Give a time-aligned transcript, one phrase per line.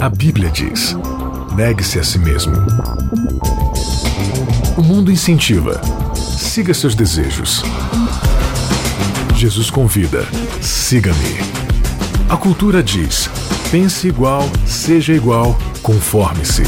[0.00, 0.96] A Bíblia diz:
[1.56, 2.54] negue-se a si mesmo.
[4.76, 5.80] O mundo incentiva.
[6.14, 7.62] Siga seus desejos.
[9.34, 10.26] Jesus convida:
[10.60, 11.38] siga-me.
[12.28, 13.28] A cultura diz:
[13.70, 16.62] pense igual, seja igual, conforme-se.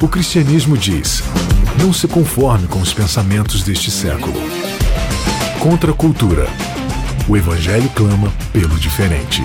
[0.00, 1.22] O cristianismo diz:
[1.80, 4.40] não se conforme com os pensamentos deste século.
[5.60, 6.46] Contra a cultura.
[7.28, 9.42] O Evangelho clama pelo diferente.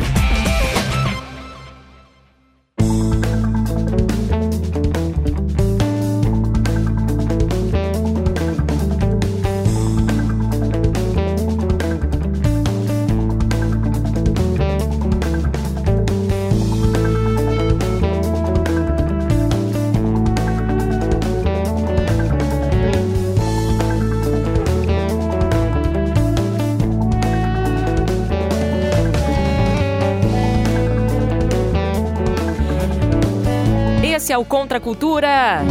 [34.53, 35.61] Contra a Cultura.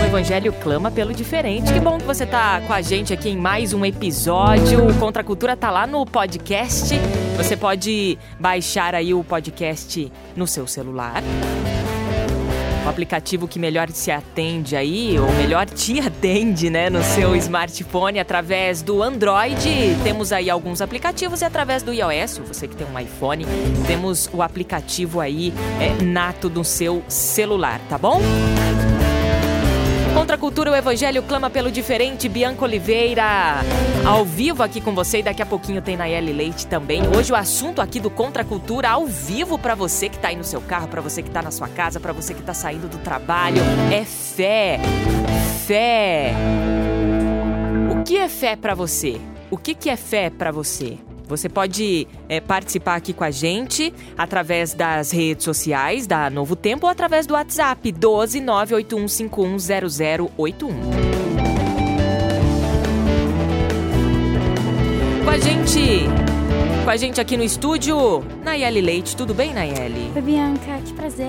[0.00, 1.70] O Evangelho clama pelo diferente.
[1.70, 4.88] Que bom que você tá com a gente aqui em mais um episódio.
[4.88, 6.94] O Contra a Cultura tá lá no podcast.
[7.36, 11.22] Você pode baixar aí o podcast no seu celular.
[12.86, 18.20] O aplicativo que melhor se atende aí, ou melhor te atende, né, no seu smartphone
[18.20, 19.96] através do Android.
[20.04, 23.44] Temos aí alguns aplicativos e através do iOS, você que tem um iPhone,
[23.88, 28.20] temos o aplicativo aí é, nato do seu celular, tá bom?
[30.16, 32.26] Contra a cultura, o Evangelho clama pelo diferente.
[32.26, 33.56] Bianca Oliveira,
[34.02, 35.18] ao vivo aqui com você.
[35.18, 37.02] E daqui a pouquinho tem Nayeli Leite também.
[37.14, 40.36] Hoje o assunto aqui do Contra a Cultura, ao vivo para você que tá aí
[40.36, 42.88] no seu carro, para você que tá na sua casa, para você que tá saindo
[42.88, 43.60] do trabalho,
[43.92, 44.80] é fé.
[45.66, 46.32] Fé.
[47.90, 49.20] O que é fé para você?
[49.50, 50.96] O que, que é fé para você?
[51.28, 56.86] Você pode é, participar aqui com a gente através das redes sociais da Novo Tempo
[56.86, 60.68] ou através do WhatsApp 12 981510081.
[65.24, 66.04] Com a gente,
[66.84, 69.16] com a gente aqui no estúdio, Nayeli Leite.
[69.16, 70.12] Tudo bem, Nayeli?
[70.14, 71.26] Oi, Bianca, que prazer.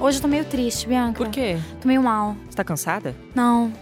[0.00, 1.16] Hoje eu tô meio triste, Bianca.
[1.16, 1.56] Por quê?
[1.80, 2.34] Tô meio mal.
[2.48, 3.14] Você tá cansada?
[3.32, 3.72] Não,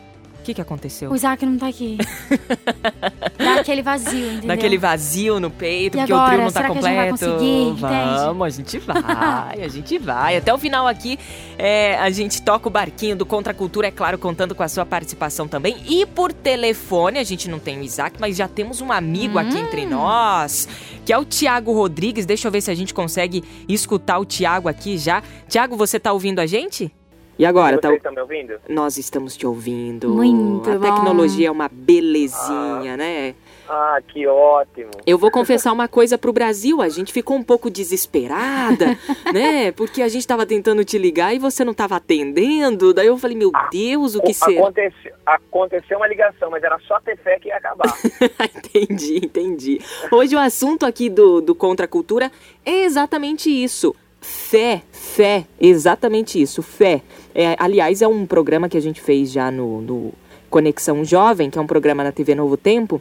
[0.40, 1.10] O que, que aconteceu?
[1.10, 1.98] o Isaac não tá aqui.
[3.36, 4.48] Dá aquele vazio, entendeu?
[4.48, 6.24] Daquele vazio no peito, E porque agora?
[6.24, 8.24] o trio não tá Será que a gente vai completo.
[8.24, 10.36] Vamos, a gente vai, a gente vai.
[10.38, 11.18] Até o final aqui,
[11.58, 14.68] é, a gente toca o barquinho do Contra a Cultura, é claro, contando com a
[14.68, 15.76] sua participação também.
[15.86, 19.58] E por telefone, a gente não tem o Isaac, mas já temos um amigo aqui
[19.58, 19.90] entre Hum.
[19.90, 20.66] nós,
[21.04, 22.24] que é o Tiago Rodrigues.
[22.26, 25.22] Deixa eu ver se a gente consegue escutar o Tiago aqui já.
[25.48, 26.90] Tiago, você tá ouvindo a gente?
[27.38, 28.54] E agora, tá Vocês estão me ouvindo?
[28.68, 30.08] nós estamos te ouvindo.
[30.08, 30.80] Muito A bom.
[30.80, 33.34] tecnologia é uma belezinha, né?
[33.68, 34.90] Ah, que ótimo.
[35.06, 38.98] Eu vou confessar uma coisa pro Brasil, a gente ficou um pouco desesperada,
[39.32, 39.70] né?
[39.72, 42.92] Porque a gente tava tentando te ligar e você não tava atendendo.
[42.92, 44.60] Daí eu falei, meu Deus, o que será?
[44.60, 47.94] Aconteceu, aconteceu uma ligação, mas era só ter fé que ia acabar.
[48.56, 49.80] entendi, entendi.
[50.10, 52.32] Hoje o assunto aqui do, do Contra a Cultura
[52.64, 53.94] é exatamente isso.
[54.20, 57.02] Fé, fé, exatamente isso, fé.
[57.34, 60.12] É, aliás, é um programa que a gente fez já no, no
[60.50, 63.00] Conexão Jovem, que é um programa na TV Novo Tempo,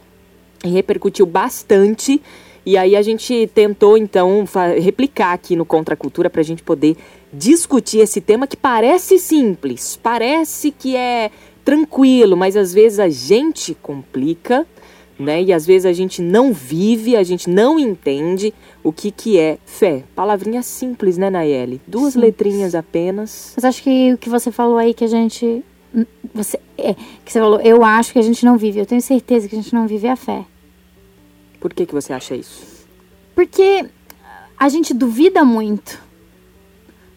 [0.64, 2.20] e repercutiu bastante.
[2.64, 4.44] E aí a gente tentou, então,
[4.78, 6.96] replicar aqui no Contra a Cultura para a gente poder
[7.32, 11.30] discutir esse tema que parece simples, parece que é
[11.64, 14.66] tranquilo, mas às vezes a gente complica,
[15.18, 15.42] né?
[15.42, 19.58] E às vezes a gente não vive, a gente não entende o que, que é
[19.66, 20.04] fé.
[20.14, 21.80] Palavrinha simples, né, Nayeli?
[21.86, 22.30] Duas Simples.
[22.30, 23.52] letrinhas apenas.
[23.56, 25.64] Mas acho que o que você falou aí que a gente.
[26.34, 28.78] Você, é, que você falou, eu acho que a gente não vive.
[28.78, 30.44] Eu tenho certeza que a gente não vive a fé.
[31.58, 32.86] Por que, que você acha isso?
[33.34, 33.86] Porque
[34.56, 36.07] a gente duvida muito.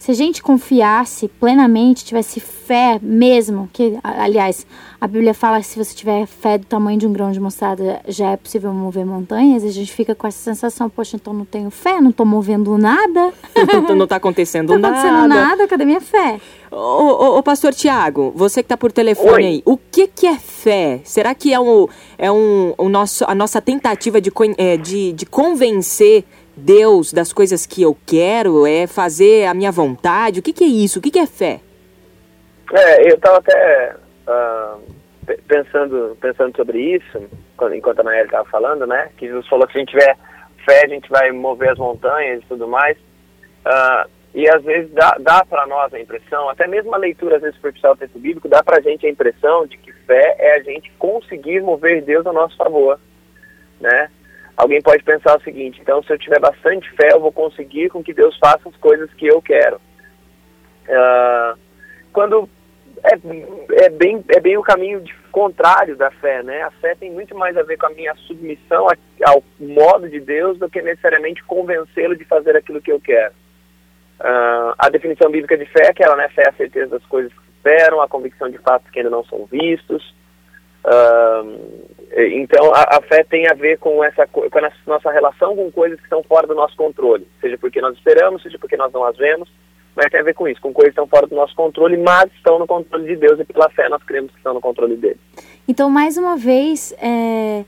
[0.02, 4.66] Se a gente confiasse plenamente, tivesse fé mesmo, que, aliás,
[5.00, 8.02] a Bíblia fala que se você tiver fé do tamanho de um grão de mostarda,
[8.08, 11.46] já é possível mover montanhas, e a gente fica com essa sensação, poxa, então não
[11.46, 13.32] tenho fé, não tô movendo nada,
[13.88, 15.36] Não, não tá acontecendo não tá acontecendo nada.
[15.36, 16.42] nada, cadê minha fé?
[16.72, 19.46] Ô, ô, ô, pastor Tiago, você que tá por telefone Oi.
[19.46, 21.02] aí, o que que é fé?
[21.04, 21.88] Será que é, um,
[22.18, 26.26] é um, o nosso, a nossa tentativa de, é, de, de convencer
[26.62, 28.66] Deus das coisas que eu quero?
[28.66, 30.40] É fazer a minha vontade?
[30.40, 31.00] O que que é isso?
[31.00, 31.60] O que que é fé?
[32.74, 33.96] É, eu estava até
[35.26, 37.30] pe- pensando, pensando sobre isso,
[37.74, 39.10] enquanto a Naeli estava falando, né?
[39.18, 40.18] Que Jesus falou que se a gente tiver
[40.66, 42.98] fé, a gente vai mover as montanhas e tudo mais.
[43.66, 47.42] Ah, e às vezes dá, dá para nós a impressão, até mesmo a leitura às
[47.42, 50.56] vezes superficial do texto bíblico, dá para a gente a impressão de que fé é
[50.56, 52.98] a gente conseguir mover Deus a nosso favor,
[53.80, 54.10] né?
[54.62, 58.04] Alguém pode pensar o seguinte: então, se eu tiver bastante fé, eu vou conseguir com
[58.04, 59.78] que Deus faça as coisas que eu quero.
[60.88, 61.58] Uh,
[62.14, 62.48] quando
[63.04, 66.62] é, é, bem, é bem o caminho contrário da fé, né?
[66.62, 68.88] A fé tem muito mais a ver com a minha submissão
[69.26, 73.34] ao modo de Deus do que necessariamente convencê-lo de fazer aquilo que eu quero.
[74.20, 76.30] Uh, a definição bíblica de fé é aquela, né?
[76.30, 79.24] Fé é a certeza das coisas que esperam, a convicção de fatos que ainda não
[79.26, 80.14] são vistos.
[80.86, 81.82] Uh,
[82.18, 85.98] então, a, a, fé tem a ver com essa com a nossa relação com coisas
[85.98, 89.16] que estão fora do nosso controle, seja porque nós esperamos, seja porque nós não as
[89.16, 89.50] vemos,
[89.96, 92.30] mas tem a ver com isso, com coisas que estão fora do nosso controle, mas
[92.34, 95.20] estão no controle de Deus e pela fé nós cremos que estão no controle dele.
[95.68, 97.64] Então, mais uma vez, é,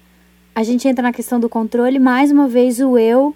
[0.53, 3.33] a gente entra na questão do controle, mais uma vez o eu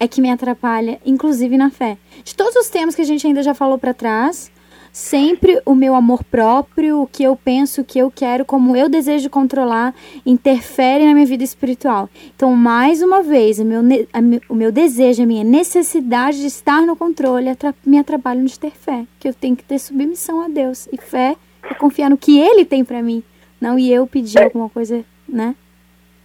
[0.00, 1.96] é que me atrapalha, inclusive na fé.
[2.24, 4.50] De todos os temas que a gente ainda já falou para trás,
[4.98, 8.88] sempre o meu amor próprio, o que eu penso, o que eu quero, como eu
[8.88, 9.94] desejo controlar,
[10.26, 12.10] interfere na minha vida espiritual.
[12.34, 13.80] Então, mais uma vez, o meu,
[14.48, 17.46] o meu desejo, a minha necessidade de estar no controle
[17.86, 20.88] me atrapalha de ter fé, que eu tenho que ter submissão a Deus.
[20.92, 23.22] E fé é confiar no que Ele tem para mim,
[23.60, 24.44] não e eu pedir é.
[24.44, 25.54] alguma coisa, né?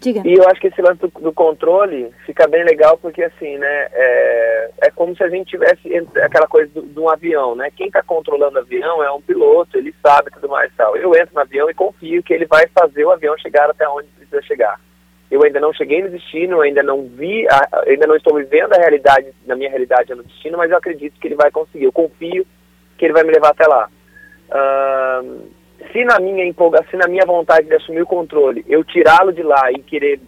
[0.03, 0.21] Diga.
[0.25, 3.87] E eu acho que esse lance do, do, controle fica bem legal porque, assim, né,
[3.93, 5.87] é, é como se a gente tivesse
[6.21, 7.71] aquela coisa de um avião, né?
[7.73, 10.97] Quem está controlando o avião é um piloto, ele sabe tudo mais e tal.
[10.97, 14.09] Eu entro no avião e confio que ele vai fazer o avião chegar até onde
[14.09, 14.77] precisa chegar.
[15.31, 17.47] Eu ainda não cheguei no destino, ainda não vi,
[17.87, 21.27] ainda não estou vivendo a realidade, na minha realidade no destino, mas eu acredito que
[21.29, 21.85] ele vai conseguir.
[21.85, 22.45] Eu confio
[22.97, 23.89] que ele vai me levar até lá.
[24.49, 29.43] Uh, se na minha empolgação, na minha vontade de assumir o controle, eu tirá-lo de
[29.43, 30.19] lá e querer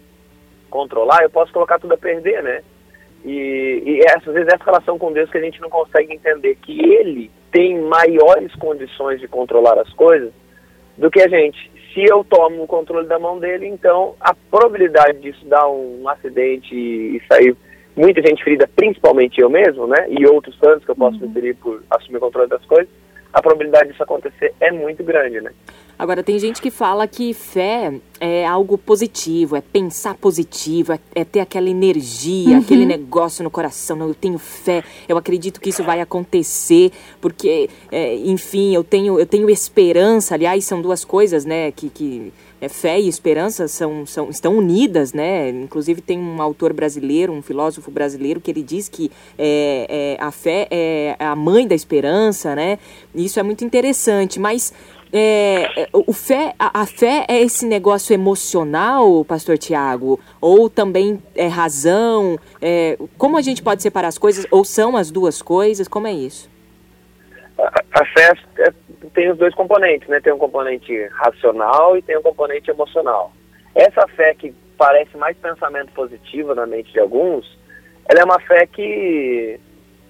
[0.70, 2.62] controlar, eu posso colocar tudo a perder, né?
[3.24, 6.56] E, e essa, às vezes essa relação com Deus que a gente não consegue entender
[6.56, 10.32] que Ele tem maiores condições de controlar as coisas
[10.96, 11.70] do que a gente.
[11.92, 16.74] Se eu tomo o controle da mão dele, então a probabilidade disso dar um acidente
[16.74, 17.56] e sair
[17.96, 20.06] muita gente ferida, principalmente eu mesmo, né?
[20.10, 21.28] E outros tantos que eu posso uhum.
[21.28, 22.88] me ferir por assumir o controle das coisas,
[23.36, 25.50] a probabilidade disso acontecer é muito grande, né?
[25.98, 31.22] Agora, tem gente que fala que fé é algo positivo, é pensar positivo, é, é
[31.22, 32.62] ter aquela energia, uhum.
[32.62, 33.94] aquele negócio no coração.
[33.94, 36.90] Não, eu tenho fé, eu acredito que isso vai acontecer,
[37.20, 40.34] porque, é, enfim, eu tenho, eu tenho esperança.
[40.34, 45.12] Aliás, são duas coisas, né, que, que é, fé e esperança são, são, estão unidas,
[45.12, 45.50] né?
[45.50, 50.30] Inclusive tem um autor brasileiro, um filósofo brasileiro, que ele diz que é, é, a
[50.30, 52.78] fé é a mãe da esperança, né?
[53.14, 54.72] Isso é muito interessante, mas
[55.12, 60.18] é, é o fé, a, a, fé é esse negócio emocional, pastor Tiago?
[60.40, 62.38] Ou também é razão?
[62.60, 64.46] É, como a gente pode separar as coisas?
[64.50, 65.86] Ou são as duas coisas?
[65.86, 66.50] Como é isso?
[67.58, 68.72] A, a fé é
[69.14, 70.20] tem os dois componentes, né?
[70.20, 73.32] Tem um componente racional e tem um componente emocional.
[73.74, 77.58] Essa fé que parece mais pensamento positivo na mente de alguns,
[78.08, 79.60] ela é uma fé que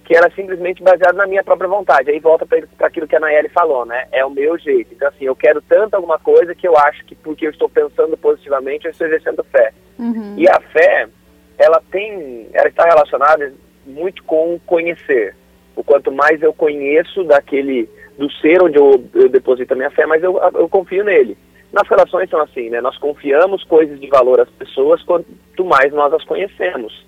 [0.07, 2.09] que ela é simplesmente baseada na minha própria vontade.
[2.09, 4.07] Aí volta para aquilo que a Nayeli falou, né?
[4.13, 4.93] É o meu jeito.
[4.93, 8.15] Então, assim, eu quero tanto alguma coisa que eu acho que porque eu estou pensando
[8.15, 9.73] positivamente, eu estou exercendo fé.
[9.99, 10.35] Uhum.
[10.37, 11.09] E a fé,
[11.57, 13.51] ela tem, ela está relacionada
[13.85, 15.35] muito com conhecer.
[15.75, 20.05] O quanto mais eu conheço daquele do ser onde eu, eu deposito a minha fé,
[20.05, 21.37] mas eu, eu confio nele.
[21.71, 22.81] Nas relações são assim, né?
[22.81, 27.05] Nós confiamos coisas de valor às pessoas quanto mais nós as conhecemos.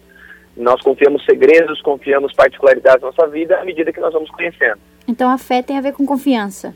[0.55, 4.79] Nós confiamos segredos, confiamos particularidades da nossa vida à medida que nós vamos conhecendo.
[5.07, 6.75] Então a fé tem a ver com confiança.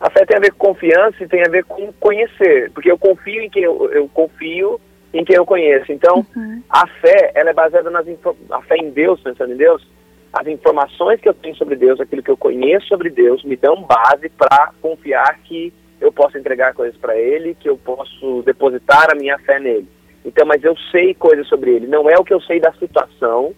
[0.00, 2.98] A fé tem a ver com confiança e tem a ver com conhecer, porque eu
[2.98, 4.80] confio em quem eu, eu confio
[5.14, 5.92] em quem eu conheço.
[5.92, 6.62] Então, uhum.
[6.68, 8.04] a fé, ela é baseada nas
[8.50, 9.86] a fé em Deus, pensando em Deus,
[10.34, 13.82] as informações que eu tenho sobre Deus, aquilo que eu conheço sobre Deus, me dão
[13.82, 19.14] base para confiar que eu posso entregar coisas para Ele, que eu posso depositar a
[19.14, 19.88] minha fé nele.
[20.24, 21.86] Então, mas eu sei coisas sobre Ele.
[21.86, 23.54] Não é o que eu sei da situação.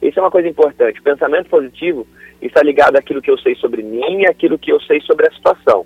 [0.00, 1.00] Isso é uma coisa importante.
[1.00, 2.06] O pensamento positivo
[2.40, 5.32] está ligado àquilo que eu sei sobre mim e àquilo que eu sei sobre a
[5.32, 5.84] situação.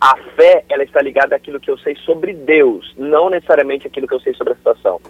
[0.00, 4.14] A fé, ela está ligada àquilo que eu sei sobre Deus, não necessariamente aquilo que
[4.14, 5.00] eu sei sobre a situação.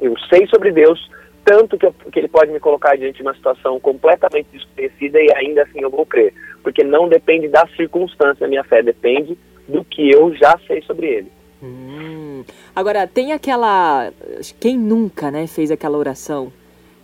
[0.00, 1.08] Eu sei sobre Deus,
[1.44, 5.32] tanto que, eu, que ele pode me colocar diante de uma situação completamente desconhecida e
[5.34, 6.32] ainda assim eu vou crer.
[6.62, 9.36] Porque não depende da circunstância, a minha fé depende
[9.68, 11.32] do que eu já sei sobre ele.
[11.62, 12.44] Hum.
[12.74, 14.12] Agora, tem aquela.
[14.60, 16.52] Quem nunca né, fez aquela oração?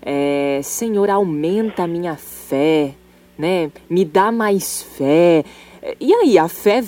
[0.02, 2.94] É, Senhor, aumenta a minha fé,
[3.38, 3.70] né?
[3.88, 5.44] Me dá mais fé.
[5.98, 6.82] E aí, a fé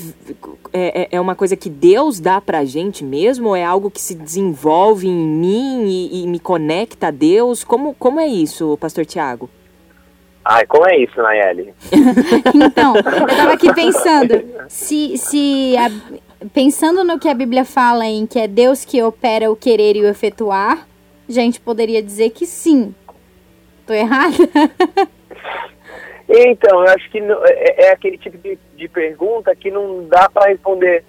[0.72, 3.48] é, é, é uma coisa que Deus dá pra gente mesmo?
[3.48, 7.64] Ou é algo que se desenvolve em mim e, e me conecta a Deus?
[7.64, 9.48] Como, como é isso, pastor Tiago?
[10.44, 11.72] Ai, como é isso, Nayeli?
[12.54, 15.88] então, eu tava aqui pensando, se, se a,
[16.52, 20.02] pensando no que a Bíblia fala em que é Deus que opera o querer e
[20.02, 20.86] o efetuar,
[21.32, 22.94] gente poderia dizer que sim.
[23.86, 24.36] Tô errada?
[26.34, 30.30] Então, eu acho que não, é, é, aquele tipo de, de, pergunta que não dá
[30.30, 31.04] para responder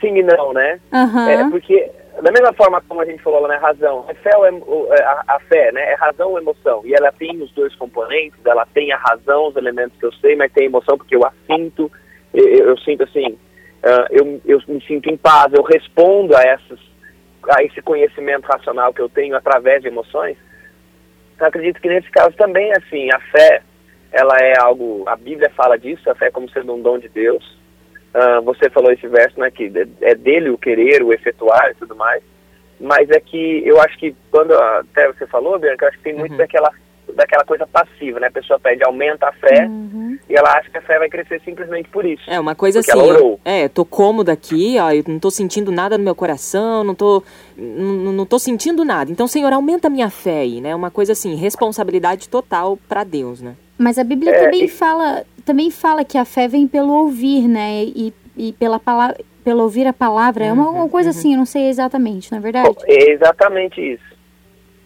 [0.00, 0.80] sim e não, né?
[0.92, 1.28] Uhum.
[1.28, 1.88] É, porque,
[2.20, 5.40] da mesma forma como a gente falou lá, né, razão, a fé, é, a, a
[5.48, 8.96] fé né, é razão ou emoção, e ela tem os dois componentes, ela tem a
[8.96, 11.90] razão, os elementos que eu sei, mas tem a emoção porque eu a sinto,
[12.34, 13.38] eu, eu sinto assim,
[13.84, 16.80] uh, eu, eu me sinto em paz, eu respondo a, essas,
[17.50, 20.36] a esse conhecimento racional que eu tenho através de emoções,
[21.36, 23.62] então acredito que nesse caso também, assim, a fé
[24.12, 27.44] ela é algo, a Bíblia fala disso, a fé como sendo um dom de Deus.
[28.14, 29.70] Uh, você falou esse verso, né, que
[30.00, 32.22] é dele o querer, o efetuar e tudo mais.
[32.80, 36.14] Mas é que eu acho que quando até você falou, Bianca, eu acho que tem
[36.14, 36.38] muito uhum.
[36.38, 36.70] daquela
[37.14, 38.26] daquela coisa passiva, né?
[38.26, 40.18] A pessoa pede, aumenta a fé uhum.
[40.28, 42.22] e ela acha que a fé vai crescer simplesmente por isso.
[42.28, 45.96] É, uma coisa assim, eu, é, tô cômodo aqui, ó, eu não tô sentindo nada
[45.96, 47.22] no meu coração, não tô,
[47.56, 49.10] não, não tô sentindo nada.
[49.10, 50.74] Então, Senhor, aumenta a minha fé aí, né?
[50.74, 53.56] Uma coisa assim, responsabilidade total para Deus, né?
[53.78, 54.68] Mas a Bíblia é, também, e...
[54.68, 57.84] fala, também fala que a fé vem pelo ouvir, né?
[57.84, 60.44] E, e pela palavra, pelo ouvir a palavra.
[60.44, 61.16] Uhum, é uma, uma uhum, coisa uhum.
[61.16, 62.76] assim, eu não sei exatamente, na é verdade?
[62.86, 64.16] É exatamente isso.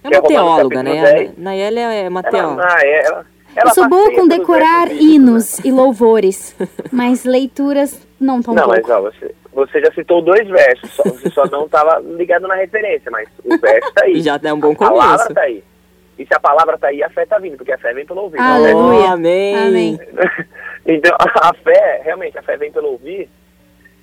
[0.02, 1.32] É uma é teóloga, né?
[1.36, 2.62] Nayeli é uma teóloga.
[2.62, 5.64] Ela, ela, ela eu sou boa com decorar hinos né?
[5.66, 6.54] e louvores,
[6.90, 8.80] mas leituras não tão Não, pouco.
[8.80, 12.54] mas ó, você, você já citou dois versos, só, você só não estava ligado na
[12.54, 14.12] referência, mas o verso está aí.
[14.14, 14.94] E já é um bom começo.
[14.94, 15.64] A palavra está aí.
[16.20, 18.24] E se a palavra está aí, a fé está vindo, porque a fé vem pelo
[18.24, 18.38] ouvir.
[18.38, 19.56] Aleluia, amém.
[19.56, 19.98] amém.
[20.84, 23.26] então, a fé, realmente, a fé vem pelo ouvir.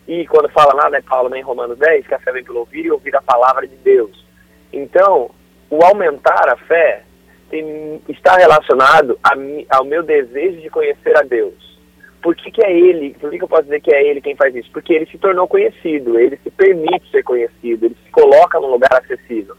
[0.07, 2.61] E quando fala lá, né, Paulo, né, em Romanos 10, que a fé vem pelo
[2.61, 4.25] ouvir e ouvir a palavra de Deus.
[4.73, 5.29] Então,
[5.69, 7.03] o aumentar a fé
[7.51, 9.35] tem, está relacionado a,
[9.77, 11.77] ao meu desejo de conhecer a Deus.
[12.19, 13.15] Por que, que é ele?
[13.19, 14.71] Por que, que eu posso dizer que é ele quem faz isso?
[14.71, 18.91] Porque ele se tornou conhecido, ele se permite ser conhecido, ele se coloca num lugar
[18.91, 19.55] acessível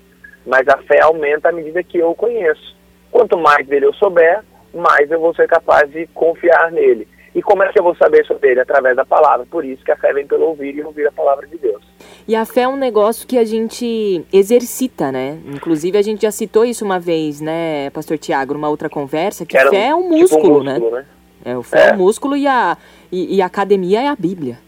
[0.49, 2.76] mas a fé aumenta à medida que eu o conheço.
[3.11, 4.40] Quanto mais dele eu souber,
[4.75, 7.07] mais eu vou ser capaz de confiar nele.
[7.35, 8.61] E como é que eu vou saber sobre ele?
[8.61, 9.47] Através da palavra.
[9.49, 11.83] Por isso que a fé vem pelo ouvir e ouvir a palavra de Deus.
[12.26, 15.38] E a fé é um negócio que a gente exercita, né?
[15.47, 19.57] Inclusive, a gente já citou isso uma vez, né, Pastor Tiago, numa outra conversa, que
[19.57, 20.99] Era fé é um músculo, tipo um músculo né?
[20.99, 21.07] né?
[21.45, 22.76] É, o fé é, é um músculo e a,
[23.12, 24.59] e, e, a academia é a Bíblia.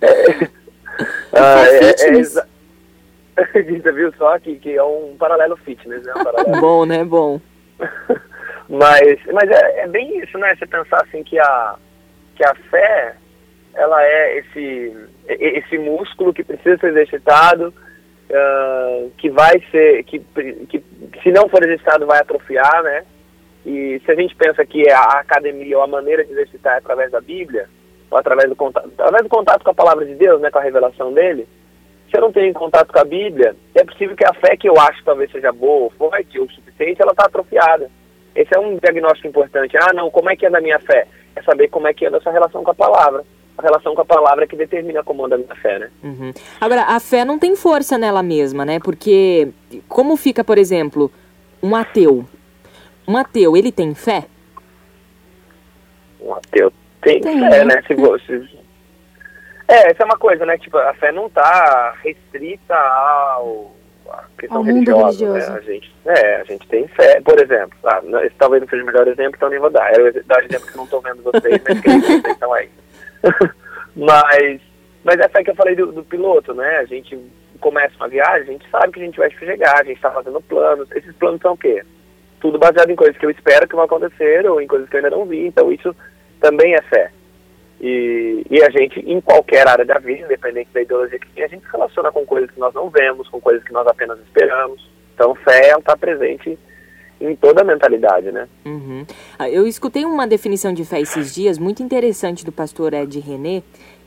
[0.00, 0.04] É,
[0.42, 0.50] é,
[1.34, 2.44] ah, é, é, é,
[3.36, 6.12] Você viu só que, que é um paralelo fitness, né?
[6.16, 6.58] Um paralelo.
[6.60, 7.04] Bom, né?
[7.04, 7.40] Bom.
[8.68, 10.54] mas mas é, é, bem isso, né?
[10.54, 11.76] Você pensar assim que a,
[12.36, 13.16] que a fé,
[13.74, 14.96] ela é esse,
[15.28, 17.74] esse músculo que precisa ser exercitado,
[18.30, 20.20] uh, que vai ser, que,
[20.68, 20.84] que
[21.22, 23.04] se não for exercitado vai atrofiar, né?
[23.66, 27.10] E se a gente pensa que a academia ou a maneira de exercitar é através
[27.10, 27.66] da Bíblia,
[28.10, 30.62] ou através do contato, através do contato com a palavra de Deus, né, com a
[30.62, 31.48] revelação dele,
[32.10, 34.78] se eu não tenho contato com a Bíblia, é possível que a fé que eu
[34.78, 37.90] acho que talvez seja boa, forte ou suficiente, ela está atrofiada.
[38.34, 39.76] Esse é um diagnóstico importante.
[39.76, 41.06] Ah, não, como é que anda a minha fé?
[41.36, 43.24] É saber como é que anda essa relação com a palavra.
[43.56, 45.90] A relação com a palavra é que determina como anda a minha fé, né?
[46.02, 46.32] Uhum.
[46.60, 48.80] Agora, a fé não tem força nela mesma, né?
[48.80, 49.48] Porque
[49.88, 51.10] como fica, por exemplo,
[51.62, 52.24] um ateu?
[53.06, 54.24] Um ateu, ele tem fé?
[56.20, 56.72] Um ateu
[57.04, 57.38] tem, tem.
[57.38, 57.82] fé, né?
[57.86, 58.48] Se você,
[59.68, 60.58] é, essa é uma coisa, né?
[60.58, 63.74] Tipo, a fé não está restrita ao
[64.10, 65.46] a questão ao religiosa, né?
[65.46, 68.86] A gente, é, a gente tem fé, por exemplo, ah, esse talvez não seja o
[68.86, 69.92] melhor exemplo, então nem vou dar.
[69.98, 72.68] Eu dar o exemplo que não estou vendo vocês, mas que vocês estão aí.
[73.96, 74.60] mas,
[75.02, 76.76] mas é a fé que eu falei do, do, piloto, né?
[76.76, 77.18] A gente
[77.60, 80.40] começa uma viagem, a gente sabe que a gente vai chegar, a gente está fazendo
[80.42, 80.90] planos.
[80.92, 81.82] Esses planos são o quê?
[82.40, 84.98] Tudo baseado em coisas que eu espero que vão acontecer ou em coisas que eu
[84.98, 85.46] ainda não vi.
[85.46, 85.96] Então isso
[86.40, 87.10] também é fé.
[87.86, 91.48] E, e, a gente, em qualquer área da vida, independente da ideologia que tem, a
[91.48, 94.90] gente se relaciona com coisas que nós não vemos, com coisas que nós apenas esperamos.
[95.14, 96.58] Então, fé está presente
[97.20, 98.48] em toda a mentalidade, né?
[98.64, 99.04] Uhum.
[99.38, 103.62] Ah, eu escutei uma definição de fé esses dias, muito interessante, do pastor Ed René,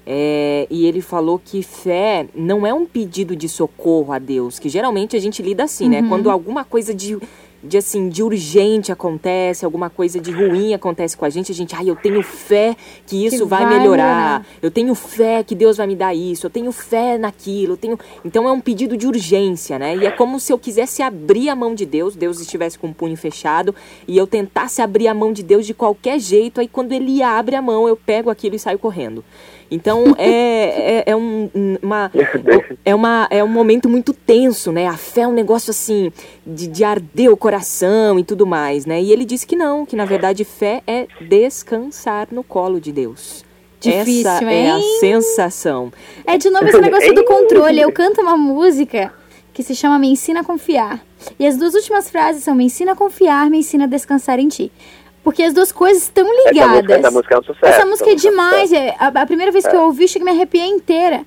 [0.08, 4.70] é, e ele falou que fé não é um pedido de socorro a Deus, que
[4.70, 5.98] geralmente a gente lida assim, né?
[5.98, 6.02] uhum.
[6.02, 6.10] né?
[6.10, 7.16] Quando alguma coisa de
[7.68, 11.76] de assim, de urgente acontece, alguma coisa de ruim acontece com a gente, a gente,
[11.76, 14.46] ai, ah, eu tenho fé que isso que vai, vai melhorar.
[14.62, 16.46] Eu tenho fé que Deus vai me dar isso.
[16.46, 17.74] Eu tenho fé naquilo.
[17.74, 18.00] Eu tenho...
[18.24, 19.96] Então é um pedido de urgência, né?
[19.96, 22.94] E é como se eu quisesse abrir a mão de Deus, Deus estivesse com o
[22.94, 23.76] punho fechado,
[24.08, 27.56] e eu tentasse abrir a mão de Deus de qualquer jeito, aí quando ele abre
[27.56, 29.24] a mão, eu pego aquilo e saio correndo.
[29.70, 31.50] Então é, é, é, um,
[31.82, 32.12] uma,
[32.86, 34.88] é, uma, é um momento muito tenso, né?
[34.88, 36.12] A fé é um negócio assim
[36.46, 39.02] de, de arder o coração e tudo mais, né?
[39.02, 43.46] E ele disse que não, que na verdade fé é descansar no colo de Deus.
[43.80, 44.68] Difícil, Essa hein?
[44.68, 45.94] é a sensação.
[46.26, 47.80] É de novo esse negócio do controle.
[47.80, 49.14] Eu canto uma música
[49.54, 51.04] que se chama Me Ensina a Confiar.
[51.40, 54.48] E as duas últimas frases são Me ensina a confiar, me ensina a descansar em
[54.48, 54.72] ti.
[55.28, 56.56] Porque as duas coisas estão ligadas.
[56.58, 57.66] Essa música, essa música é um sucesso.
[57.66, 58.72] Essa música é demais.
[58.72, 61.26] É, a, a, primeira vez que eu ouvi, chega me arrepiei inteira.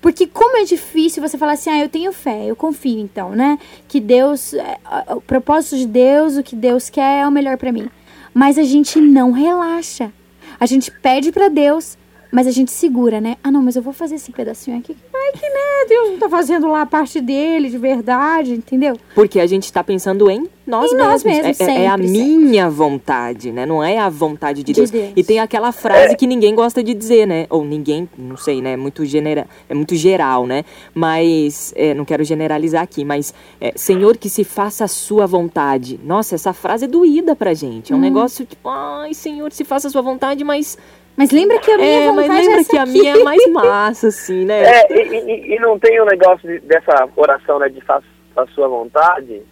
[0.00, 3.56] Porque como é difícil você falar assim, ah, eu tenho fé, eu confio então, né?
[3.86, 4.78] Que Deus, é,
[5.14, 7.88] o propósito de Deus, o que Deus quer é o melhor para mim.
[8.34, 10.10] Mas a gente não relaxa.
[10.58, 11.96] A gente pede para Deus,
[12.32, 13.36] mas a gente segura, né?
[13.44, 14.96] Ah, não, mas eu vou fazer esse pedacinho aqui.
[15.26, 15.86] Ai, que né?
[15.88, 18.96] Deus não tá fazendo lá a parte dele de verdade, entendeu?
[19.14, 21.12] Porque a gente tá pensando em nós em mesmos.
[21.12, 23.66] Nós mesmos é, sempre, é, a minha vontade, né?
[23.66, 24.90] Não é a vontade de Deus.
[24.90, 25.12] de Deus.
[25.16, 26.16] E tem aquela frase é.
[26.16, 27.46] que ninguém gosta de dizer, né?
[27.50, 28.72] Ou ninguém, não sei, né?
[28.72, 30.64] É muito, genera, é muito geral, né?
[30.94, 36.00] Mas, é, não quero generalizar aqui, mas é, Senhor, que se faça a sua vontade.
[36.04, 37.92] Nossa, essa frase é doída pra gente.
[37.92, 38.02] É um hum.
[38.02, 40.76] negócio tipo, ai, Senhor, se faça a sua vontade, mas
[41.16, 42.78] mas lembra que a minha é, vontade mas lembra é que aqui.
[42.78, 44.62] a minha é mais massa, assim, né?
[44.62, 48.06] É, e, e, e não tem o um negócio de, dessa oração, né, de faça
[48.36, 49.42] a sua vontade.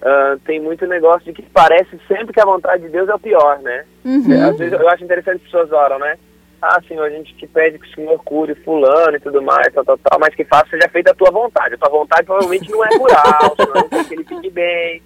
[0.00, 3.18] Uh, tem muito negócio de que parece sempre que a vontade de Deus é o
[3.18, 3.84] pior, né?
[4.02, 4.32] Uhum.
[4.32, 6.16] É, às vezes eu acho interessante as pessoas oram, né?
[6.62, 9.84] Ah, Senhor, a gente te pede que o Senhor cure fulano e tudo mais, tal,
[9.84, 11.74] tal, tal, mas que faça seja feita a tua vontade.
[11.74, 15.02] A tua vontade provavelmente não é curar, o Senhor não quer que ele fique bem,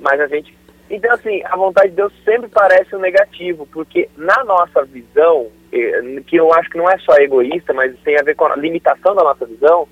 [0.00, 0.57] mas a gente
[0.90, 6.22] então, assim, a vontade de Deus sempre parece um negativo, porque na nossa visão, eh,
[6.26, 9.14] que eu acho que não é só egoísta, mas tem a ver com a limitação
[9.14, 9.86] da nossa visão,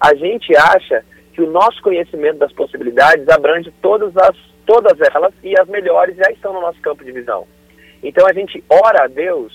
[0.00, 5.58] a gente acha que o nosso conhecimento das possibilidades abrange todas, as, todas elas e
[5.58, 7.46] as melhores já estão no nosso campo de visão.
[8.02, 9.52] Então a gente ora a Deus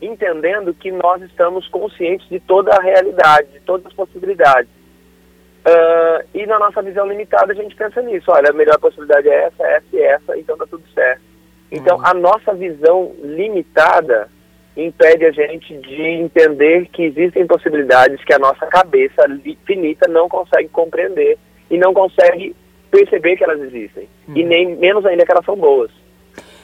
[0.00, 4.70] entendendo que nós estamos conscientes de toda a realidade, de todas as possibilidades.
[5.66, 5.95] Uh,
[6.36, 9.66] e na nossa visão limitada a gente pensa nisso, olha, a melhor possibilidade é essa,
[9.66, 11.22] essa e essa, então tá tudo certo.
[11.72, 12.06] Então uhum.
[12.06, 14.28] a nossa visão limitada
[14.76, 19.24] impede a gente de entender que existem possibilidades que a nossa cabeça
[19.64, 21.38] finita não consegue compreender
[21.70, 22.54] e não consegue
[22.90, 24.06] perceber que elas existem.
[24.28, 24.36] Uhum.
[24.36, 25.90] E nem menos ainda que elas são boas.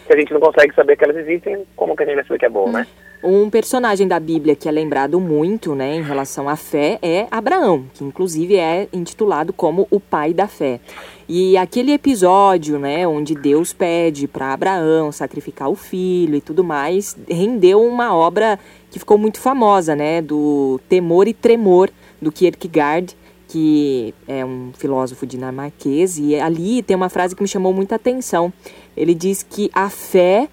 [0.07, 2.39] Se a gente não consegue saber que elas existem, como que a gente vai saber
[2.39, 2.73] que é bom, uhum.
[2.73, 2.87] né?
[3.25, 7.85] Um personagem da Bíblia que é lembrado muito, né, em relação à fé é Abraão,
[7.95, 10.81] que inclusive é intitulado como o pai da fé.
[11.29, 17.17] E aquele episódio, né, onde Deus pede para Abraão sacrificar o filho e tudo mais,
[17.29, 18.59] rendeu uma obra
[18.91, 25.25] que ficou muito famosa, né, do Temor e Tremor do Kierkegaard, que é um filósofo
[25.27, 28.53] dinamarquês, e ali tem uma frase que me chamou muita atenção.
[28.97, 30.49] Ele diz que a fé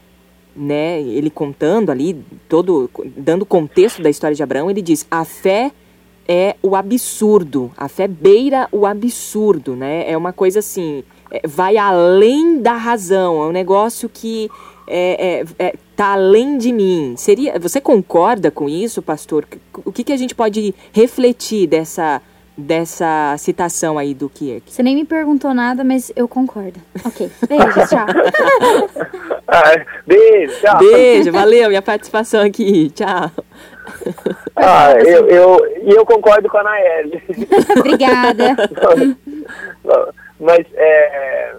[0.56, 5.72] né, ele contando ali, todo dando contexto da história de Abraão, ele diz: a fé
[6.28, 10.10] é o absurdo, a fé beira o absurdo, né?
[10.10, 14.50] É uma coisa assim, é, vai além da razão, é um negócio que
[14.88, 17.16] é, é, é, tá além de mim.
[17.18, 19.48] Seria, você concorda com isso, pastor?
[19.86, 22.22] O que, que a gente pode refletir dessa
[22.60, 24.72] dessa citação aí do Kierkegaard.
[24.72, 26.80] Você nem me perguntou nada, mas eu concordo.
[27.06, 28.06] Ok, beijo, tchau.
[29.52, 30.78] ah, beijo, tchau.
[30.78, 33.32] Beijo, valeu minha participação aqui, tchau.
[34.56, 37.24] Ah, eu, eu, e eu concordo com a Naeli.
[37.78, 38.56] Obrigada.
[40.40, 41.56] mas é,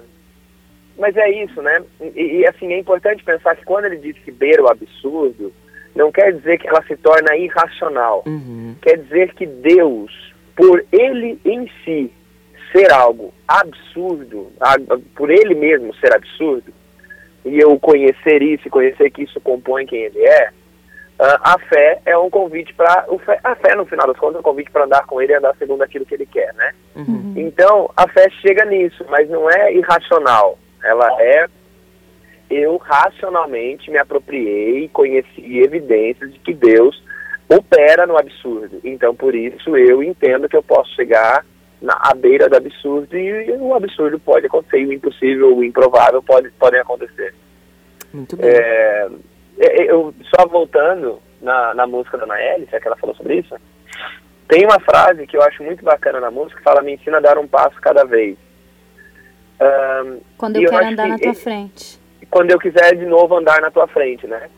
[0.99, 1.83] mas é isso, né?
[2.15, 5.53] E, e, assim, é importante pensar que quando ele diz que beira o absurdo,
[5.95, 8.23] não quer dizer que ela se torna irracional.
[8.27, 8.77] Uhum.
[8.83, 12.13] Quer dizer que Deus por ele em si
[12.71, 14.53] ser algo absurdo,
[15.17, 16.73] por ele mesmo ser absurdo,
[17.45, 20.51] e eu conhecer isso conhecer que isso compõe quem ele é,
[21.21, 23.07] a fé é um convite para.
[23.45, 25.55] A fé, no final das contas, é um convite para andar com ele e andar
[25.57, 26.73] segundo aquilo que ele quer, né?
[26.97, 27.35] Uhum.
[27.37, 30.59] Então, a fé chega nisso, mas não é irracional.
[30.83, 31.47] Ela é.
[32.49, 37.01] Eu racionalmente me apropriei e conheci evidências de que Deus
[37.49, 38.81] opera no absurdo.
[38.83, 41.45] Então, por isso, eu entendo que eu posso chegar
[41.81, 46.51] na à beira do absurdo e o absurdo pode acontecer, o impossível, o improvável pode,
[46.53, 47.35] podem acontecer.
[48.13, 48.49] Muito bem.
[48.51, 49.09] É,
[49.59, 53.55] é, eu, só voltando na, na música da Naeli, já que ela falou sobre isso,
[54.49, 57.21] tem uma frase que eu acho muito bacana na música que fala, me ensina a
[57.21, 58.37] dar um passo cada vez.
[59.61, 62.01] Um, quando eu, eu quero andar que, na tua frente.
[62.31, 64.49] Quando eu quiser de novo andar na tua frente, né?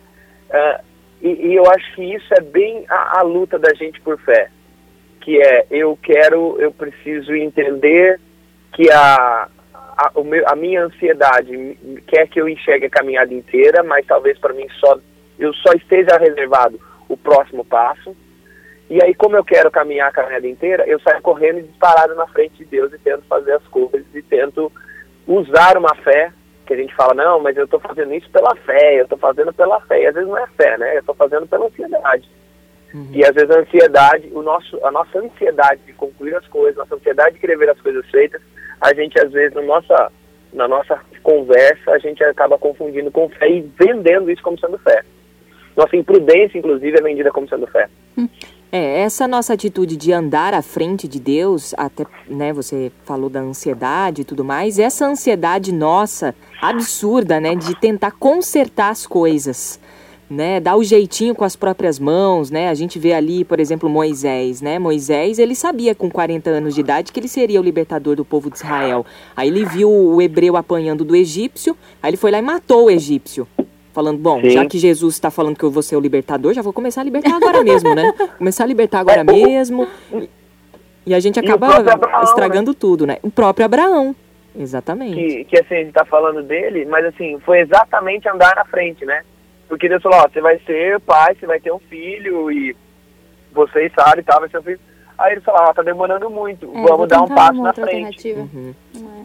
[0.48, 0.84] Uh,
[1.20, 4.50] e, e, eu acho que isso é bem a, a, luta da gente por fé,
[5.22, 8.20] que é eu quero, eu preciso entender
[8.72, 13.82] que a, a, o meu, a minha ansiedade quer que eu enxergue a caminhada inteira,
[13.82, 14.98] mas talvez para mim só
[15.38, 18.14] eu só esteja reservado o próximo passo.
[18.90, 22.26] E aí, como eu quero caminhar a caminhada inteira, eu saio correndo e disparado na
[22.26, 24.70] frente de Deus e tento fazer as coisas e tento
[25.26, 26.30] usar uma fé
[26.66, 29.52] que a gente fala, não, mas eu estou fazendo isso pela fé, eu estou fazendo
[29.52, 30.02] pela fé.
[30.02, 30.94] E às vezes não é fé, né?
[30.94, 32.28] Eu estou fazendo pela ansiedade.
[32.94, 33.08] Uhum.
[33.12, 36.94] E às vezes a ansiedade, o nosso, a nossa ansiedade de concluir as coisas, nossa
[36.94, 38.40] ansiedade de querer ver as coisas feitas,
[38.80, 40.12] a gente às vezes na nossa,
[40.52, 45.02] na nossa conversa, a gente acaba confundindo com fé e vendendo isso como sendo fé.
[45.76, 47.88] Nossa imprudência, inclusive, é vendida como sendo fé.
[48.70, 53.40] É, essa nossa atitude de andar à frente de Deus, até, né, você falou da
[53.40, 59.78] ansiedade e tudo mais, essa ansiedade nossa, absurda, né, de tentar consertar as coisas
[60.32, 62.68] né, dar o jeitinho com as próprias mãos, né?
[62.68, 64.78] A gente vê ali, por exemplo, Moisés, né?
[64.78, 68.50] Moisés, ele sabia com 40 anos de idade que ele seria o libertador do povo
[68.50, 69.04] de Israel.
[69.36, 72.90] Aí ele viu o hebreu apanhando do egípcio, aí ele foi lá e matou o
[72.90, 73.46] egípcio.
[73.92, 74.50] Falando, bom, Sim.
[74.50, 77.04] já que Jesus está falando que eu vou ser o libertador, já vou começar a
[77.04, 78.10] libertar agora mesmo, né?
[78.38, 79.86] Começar a libertar agora mesmo.
[81.04, 82.24] E a gente acaba Abraão, né?
[82.24, 82.76] estragando né?
[82.80, 83.18] tudo, né?
[83.22, 84.16] O próprio Abraão.
[84.58, 85.14] Exatamente.
[85.14, 89.04] Que, que assim, a gente tá falando dele, mas assim, foi exatamente andar na frente,
[89.04, 89.22] né?
[89.72, 92.76] Porque Deus falou, ó, você vai ser pai, você vai ter um filho e
[93.54, 94.78] vocês sabem e tal, vai ser um filho.
[95.16, 98.32] Aí ele falou, ó, tá demorando muito, é, vamos dar um passo na frente.
[98.32, 98.74] Uhum.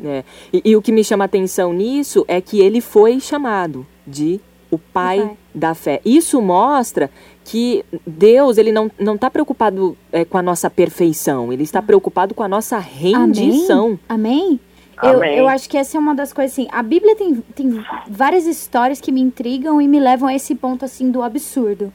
[0.05, 0.23] É.
[0.53, 4.39] E, e, o que me chama atenção nisso é que ele foi chamado de
[4.71, 5.37] o pai, o pai.
[5.53, 5.99] da fé.
[6.05, 7.11] Isso mostra
[7.43, 12.33] que Deus ele não não está preocupado é, com a nossa perfeição, ele está preocupado
[12.33, 13.99] com a nossa rendição.
[14.07, 14.37] Amém?
[14.37, 14.59] Amém?
[15.03, 16.67] Eu, eu acho que essa é uma das coisas assim.
[16.71, 20.83] A Bíblia tem, tem várias histórias que me intrigam e me levam a esse ponto
[20.83, 21.93] assim do absurdo.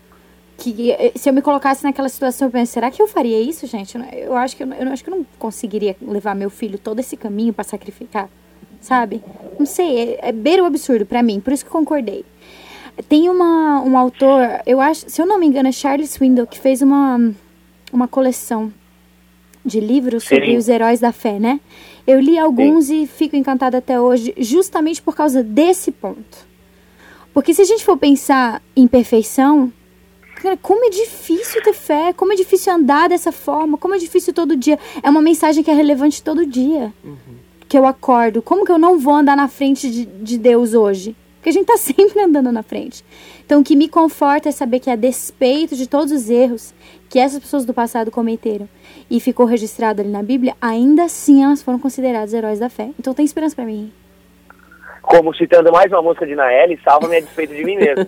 [0.57, 3.67] Que eh, se eu me colocasse naquela situação, eu penso, será que eu faria isso,
[3.67, 3.99] gente?
[4.13, 7.17] Eu acho que eu, eu acho que eu não conseguiria levar meu filho todo esse
[7.17, 8.29] caminho para sacrificar,
[8.81, 9.21] sabe?
[9.59, 12.25] Não sei, é, é beira o absurdo para mim, por isso que concordei.
[13.09, 16.59] Tem uma, um autor, eu acho, se eu não me engano, é Charles Swindoll, que
[16.59, 17.33] fez uma,
[17.93, 18.73] uma coleção
[19.65, 20.57] de livros sobre Sim.
[20.57, 21.59] os heróis da fé, né?
[22.07, 23.03] Eu li alguns Sim.
[23.03, 26.53] e fico encantada até hoje, justamente por causa desse ponto.
[27.33, 29.73] Porque se a gente for pensar em perfeição,
[30.37, 34.35] cara, como é difícil ter fé, como é difícil andar dessa forma, como é difícil
[34.35, 34.79] todo dia.
[35.03, 36.93] É uma mensagem que é relevante todo dia.
[37.05, 37.17] Uhum.
[37.69, 38.43] Que eu acordo.
[38.43, 41.17] Como que eu não vou andar na frente de, de Deus hoje?
[41.43, 43.05] Porque a gente está sempre andando na frente.
[43.45, 46.73] Então, o que me conforta é saber que, a despeito de todos os erros
[47.11, 48.69] que essas pessoas do passado cometeram
[49.11, 52.91] e ficou registrado ali na Bíblia, ainda assim elas foram consideradas heróis da fé.
[52.99, 53.93] Então, tem esperança para mim.
[55.03, 58.07] Como citando mais uma música de Naeli, salva-me a despeito de mim mesmo.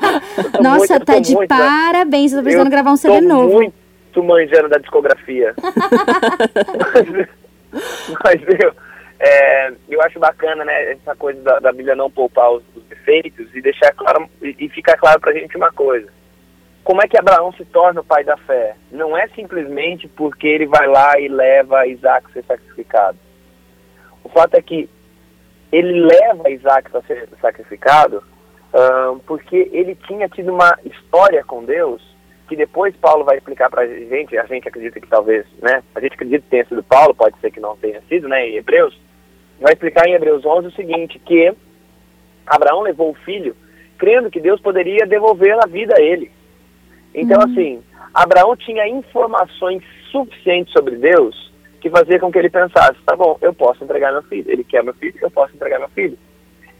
[0.62, 2.32] Nossa, muito, tá de muito, parabéns.
[2.32, 3.52] Eu tô precisando eu gravar um CD novo.
[3.52, 5.54] muito manjando da discografia.
[5.62, 7.28] mas,
[8.24, 8.74] mas, meu
[9.20, 13.54] é, eu acho bacana, né, essa coisa da, da Bíblia não poupar os, os, defeitos
[13.54, 16.08] e deixar claro, e, e ficar claro pra gente uma coisa.
[16.82, 18.74] Como é que Abraão se torna o pai da fé?
[18.90, 23.18] Não é simplesmente porque ele vai lá e leva Isaac a ser sacrificado.
[24.24, 24.88] O fato é que
[25.70, 28.24] ele leva Isaac a ser sacrificado
[29.26, 32.02] porque ele tinha tido uma história com Deus
[32.48, 36.00] que depois Paulo vai explicar para a gente, a gente acredita que talvez, né, a
[36.00, 38.98] gente acredita que tenha sido Paulo, pode ser que não tenha sido, né, em Hebreus,
[39.60, 41.52] vai explicar em Hebreus 11 o seguinte, que
[42.46, 43.54] Abraão levou o filho
[44.00, 46.32] crendo que Deus poderia devolver a vida a ele.
[47.14, 47.52] Então, uhum.
[47.52, 47.82] assim,
[48.14, 53.52] Abraão tinha informações suficientes sobre Deus que fazia com que ele pensasse, tá bom, eu
[53.52, 54.50] posso entregar meu filho.
[54.50, 56.18] Ele quer meu filho, eu posso entregar meu filho.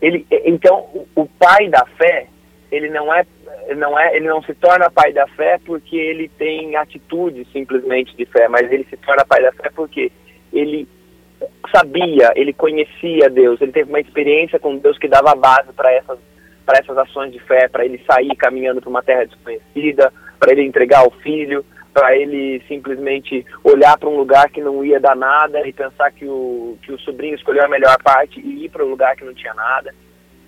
[0.01, 2.27] Ele, então, o pai da fé,
[2.73, 3.27] ele não é,
[3.77, 8.25] não é, ele não se torna pai da fé porque ele tem atitude simplesmente de
[8.27, 10.11] fé, mas ele se torna pai da fé porque
[10.53, 10.89] ele
[11.75, 16.19] sabia, ele conhecia Deus, ele teve uma experiência com Deus que dava base para essas,
[16.67, 20.65] para essas ações de fé, para ele sair caminhando para uma terra desconhecida, para ele
[20.65, 25.67] entregar o filho, para ele simplesmente olhar para um lugar que não ia dar nada
[25.67, 28.91] e pensar que o, que o sobrinho escolheu a melhor parte e ir para um
[28.91, 29.93] lugar que não tinha nada.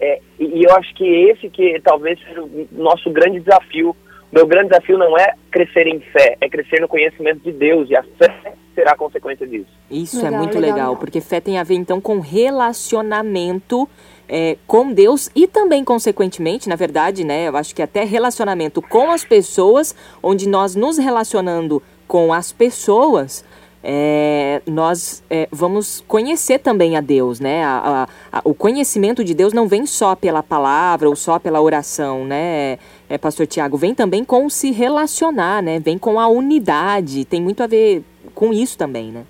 [0.00, 3.96] É, e eu acho que esse que talvez seja o nosso grande desafio.
[4.32, 7.94] Meu grande desafio não é crescer em fé, é crescer no conhecimento de Deus e
[7.94, 9.68] a fé será a consequência disso.
[9.90, 13.86] Isso legal, é muito legal, legal, porque fé tem a ver então com relacionamento
[14.26, 19.10] é, com Deus e também, consequentemente, na verdade, né, eu acho que até relacionamento com
[19.10, 23.44] as pessoas, onde nós nos relacionando com as pessoas,
[23.82, 27.64] é, nós é, vamos conhecer também a Deus, né?
[27.64, 31.60] A, a, a, o conhecimento de Deus não vem só pela palavra ou só pela
[31.60, 32.78] oração, né,
[33.12, 33.76] é, Pastor Tiago?
[33.76, 35.78] Vem também com se relacionar, né?
[35.78, 38.02] Vem com a unidade, tem muito a ver
[38.34, 39.26] com isso também, né?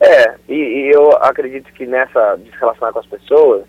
[0.00, 3.64] É, e, e eu acredito que nessa de se relacionar com as pessoas,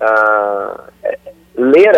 [0.00, 1.18] ah, é,
[1.56, 1.94] ler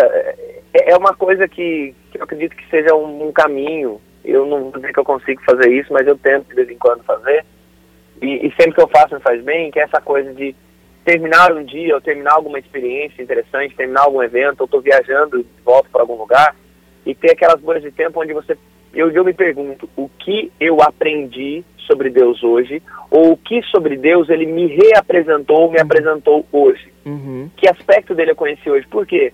[0.75, 4.01] é, é, uma coisa que, que, eu acredito que seja um, um, caminho.
[4.25, 6.79] Eu não vou dizer que eu consigo fazer isso, mas eu tento de vez em
[6.79, 7.45] quando fazer.
[8.21, 10.55] E, e sempre que eu faço me faz bem, que é essa coisa de
[11.05, 15.63] terminar um dia, ou terminar alguma experiência interessante, terminar algum evento, ou estou viajando de
[15.65, 16.55] volta para algum lugar,
[17.07, 18.57] e ter aquelas bolhas de tempo onde você
[18.93, 23.97] eu, eu me pergunto o que eu aprendi sobre Deus hoje, ou o que sobre
[23.97, 26.93] Deus ele me reapresentou, me apresentou hoje.
[27.05, 27.51] Uhum.
[27.57, 28.87] Que aspecto dele eu conheci hoje?
[28.89, 29.33] Por quê?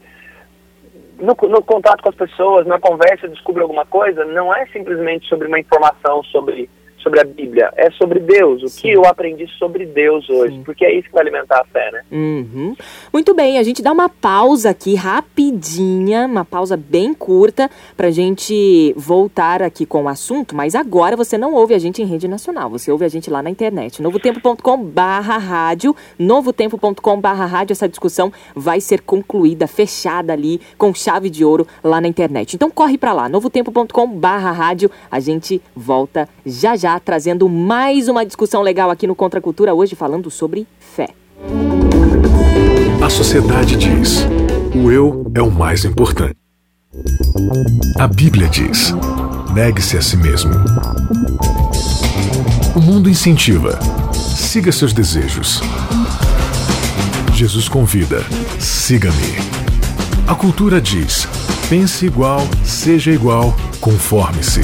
[1.18, 5.26] No, no contato com as pessoas, na conversa, eu descubro alguma coisa, não é simplesmente
[5.26, 6.68] sobre uma informação sobre
[7.06, 8.80] sobre a Bíblia, é sobre Deus, o Sim.
[8.80, 10.62] que eu aprendi sobre Deus hoje, Sim.
[10.64, 12.02] porque é isso que vai alimentar a fé, né?
[12.10, 12.74] Uhum.
[13.12, 18.92] Muito bem, a gente dá uma pausa aqui rapidinha, uma pausa bem curta, pra gente
[18.96, 22.68] voltar aqui com o assunto, mas agora você não ouve a gente em rede nacional,
[22.68, 28.32] você ouve a gente lá na internet, novotempo.com barra rádio, novotempo.com barra rádio, essa discussão
[28.52, 32.56] vai ser concluída, fechada ali, com chave de ouro lá na internet.
[32.56, 38.24] Então corre pra lá, novotempo.com barra rádio, a gente volta já já, trazendo mais uma
[38.24, 41.08] discussão legal aqui no Contra Cultura, hoje falando sobre fé.
[43.04, 44.26] A sociedade diz:
[44.74, 46.36] o eu é o mais importante.
[47.98, 48.94] A Bíblia diz:
[49.54, 50.52] negue-se a si mesmo.
[52.74, 53.78] O mundo incentiva:
[54.12, 55.60] siga seus desejos.
[57.32, 58.24] Jesus convida:
[58.58, 59.36] siga-me.
[60.26, 61.28] A cultura diz:
[61.68, 64.62] pense igual, seja igual, conforme-se.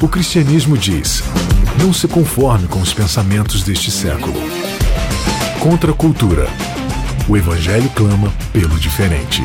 [0.00, 1.22] O cristianismo diz:
[1.80, 4.34] não se conforme com os pensamentos deste século.
[5.60, 6.48] Contra a cultura.
[7.28, 9.42] O Evangelho clama pelo diferente.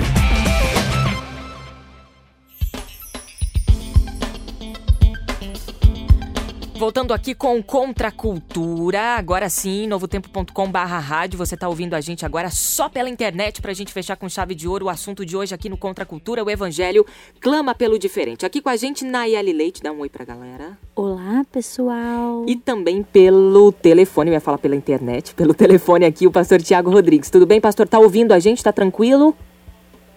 [6.79, 11.99] Voltando aqui com Contra a Cultura, agora sim, novotempo.com barra rádio, você tá ouvindo a
[11.99, 15.35] gente agora só pela internet pra gente fechar com chave de ouro o assunto de
[15.35, 17.05] hoje aqui no Contra a Cultura, o Evangelho
[17.41, 18.45] clama pelo diferente.
[18.45, 20.77] Aqui com a gente, Nayeli Leite, dá um oi pra galera.
[20.95, 22.45] Olá, pessoal.
[22.47, 26.89] E também pelo telefone, eu ia falar pela internet, pelo telefone aqui, o pastor Tiago
[26.89, 27.29] Rodrigues.
[27.29, 27.89] Tudo bem, pastor?
[27.89, 28.63] Tá ouvindo a gente?
[28.63, 29.35] Tá tranquilo?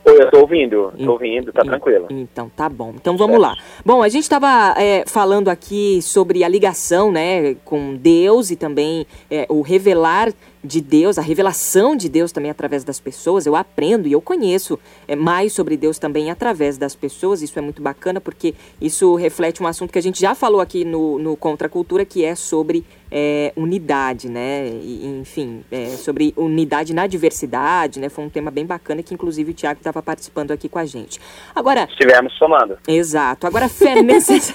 [0.04, 2.08] Oi, eu tô ouvindo, tô ouvindo, tá tranquilo.
[2.10, 2.92] Então, tá bom.
[2.96, 3.56] Então vamos lá.
[3.84, 4.74] Bom, a gente estava
[5.06, 10.32] falando aqui sobre a ligação, né, com Deus e também é, o revelar
[10.62, 13.46] de Deus, a revelação de Deus também através das pessoas.
[13.46, 17.42] Eu aprendo e eu conheço é, mais sobre Deus também através das pessoas.
[17.42, 20.84] Isso é muito bacana porque isso reflete um assunto que a gente já falou aqui
[20.84, 24.68] no, no Contra a Cultura, que é sobre é, unidade, né?
[24.68, 28.08] E, enfim, é, sobre unidade na diversidade, né?
[28.08, 31.20] Foi um tema bem bacana que inclusive o Tiago estava participando aqui com a gente.
[31.54, 32.78] Agora, Estivemos somando.
[32.86, 33.46] Exato.
[33.46, 34.54] Agora, fé, necess...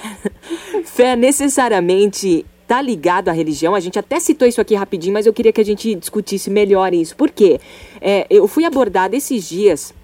[0.84, 3.74] fé necessariamente tá ligado à religião.
[3.74, 6.92] A gente até citou isso aqui rapidinho, mas eu queria que a gente discutisse melhor
[6.92, 7.16] isso.
[7.16, 7.58] Por quê?
[7.98, 9.94] É, eu fui abordada esses dias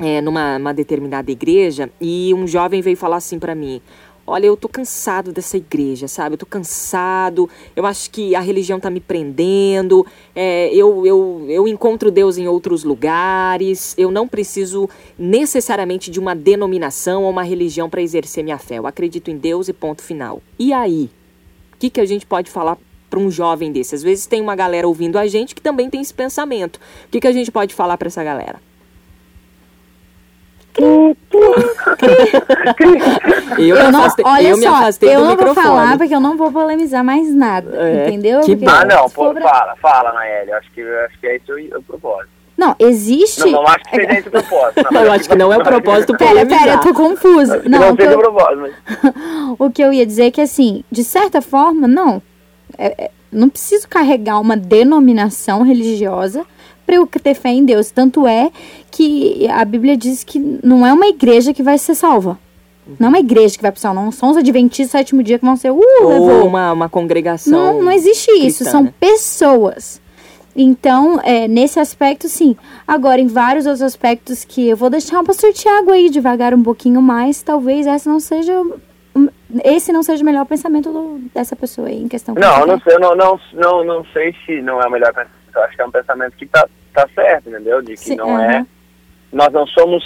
[0.00, 3.82] é, numa uma determinada igreja e um jovem veio falar assim pra mim.
[4.26, 6.34] Olha, eu tô cansado dessa igreja, sabe?
[6.34, 11.66] Eu tô cansado, eu acho que a religião tá me prendendo, é, eu, eu, eu
[11.66, 17.88] encontro Deus em outros lugares, eu não preciso necessariamente de uma denominação ou uma religião
[17.88, 18.78] para exercer minha fé.
[18.78, 20.42] Eu acredito em Deus e ponto final.
[20.58, 21.08] E aí?
[21.78, 22.76] O que, que a gente pode falar
[23.08, 23.94] para um jovem desse?
[23.94, 26.76] Às vezes tem uma galera ouvindo a gente que também tem esse pensamento.
[27.06, 28.56] O que, que a gente pode falar para essa galera?
[33.58, 35.66] Eu, me Eu não, afastei, olha eu me só, afastei eu do não vou microfone.
[35.66, 38.40] falar porque eu não vou polemizar mais nada, É, entendeu?
[38.42, 38.70] que Porque.
[38.70, 40.52] Ah, não, pô, pra- fala, fala, Naeli.
[40.52, 42.37] Acho que, acho que é isso o propósito.
[42.58, 43.38] Não, existe...
[43.40, 44.84] Não, não acho que seja esse o propósito.
[44.92, 45.00] não.
[45.06, 47.54] Eu acho que não é o propósito Pera, pera, eu tô confusa.
[47.54, 49.14] Acho que não, Não, o que seja eu- o propósito, mas...
[49.60, 52.20] o que eu ia dizer é que, assim, de certa forma, não.
[52.76, 56.44] É- é- não preciso carregar uma denominação religiosa
[56.84, 57.90] para eu ter fé em Deus.
[57.92, 58.50] Tanto é
[58.90, 62.38] que a Bíblia diz que não é uma igreja que vai ser salva.
[62.98, 65.38] Não é uma igreja que vai pro céu, não são os adventistas do sétimo dia
[65.38, 66.46] que vão ser, uh, Ou levou.
[66.46, 67.52] uma, uma congregação.
[67.74, 68.94] Não, não existe isso, cristã, são né?
[68.98, 70.00] pessoas.
[70.60, 72.56] Então, é, nesse aspecto, sim.
[72.86, 76.64] Agora, em vários outros aspectos que eu vou deixar o pastor Tiago aí devagar um
[76.64, 78.52] pouquinho mais, talvez essa não seja.
[79.64, 82.34] Esse não seja o melhor pensamento do- dessa pessoa aí em questão.
[82.34, 85.38] Não, não sei, não, não, não, não sei se não é o melhor pensamento.
[85.54, 87.80] Eu acho que é um pensamento que tá, tá certo, entendeu?
[87.80, 88.66] De que Sim, não é.
[89.32, 90.02] Nós não somos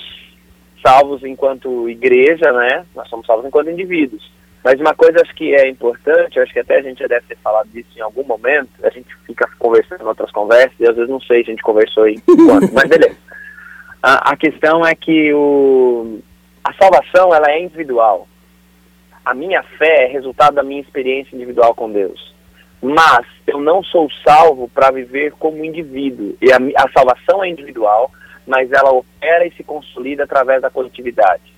[0.86, 2.84] salvos enquanto igreja, né?
[2.94, 4.30] Nós somos salvos enquanto indivíduos.
[4.64, 7.36] Mas uma coisa acho que é importante, acho que até a gente já deve ter
[7.38, 11.10] falado disso em algum momento, a gente fica conversando em outras conversas, e às vezes
[11.10, 13.16] não sei se a gente conversou em quanto, mas beleza.
[14.00, 16.20] A, a questão é que o,
[16.62, 18.28] a salvação ela é individual.
[19.24, 22.32] A minha fé é resultado da minha experiência individual com Deus.
[22.80, 26.36] Mas eu não sou salvo para viver como indivíduo.
[26.40, 28.10] E a, a salvação é individual,
[28.46, 31.52] mas ela opera e se consolida através da coletividade.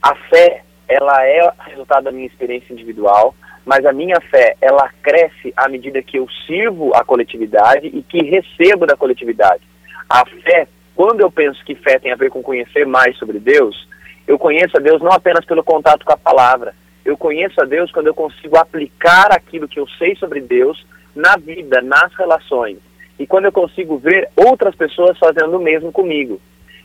[0.00, 5.52] A fé, ela é resultado da minha experiência individual, mas a minha fé, ela cresce
[5.56, 9.62] à medida que eu sirvo a coletividade e que recebo da coletividade.
[10.08, 13.88] A fé, quando eu penso que fé tem a ver com conhecer mais sobre Deus,
[14.26, 16.74] Eu conheço a Deus não apenas pelo contato com a palavra.
[17.04, 21.36] Eu conheço a Deus quando eu consigo aplicar aquilo que eu sei sobre Deus na
[21.36, 22.78] vida, nas relações.
[23.18, 26.40] E quando eu consigo ver outras pessoas fazendo o mesmo comigo.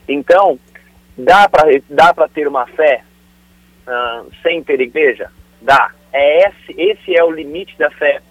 [0.08, 0.60] Então,
[1.18, 3.04] dá para dá ter uma fé
[3.90, 5.30] uh, sem ter igreja?
[5.62, 5.92] Dá.
[6.14, 8.22] É esse, esse é o limite da fé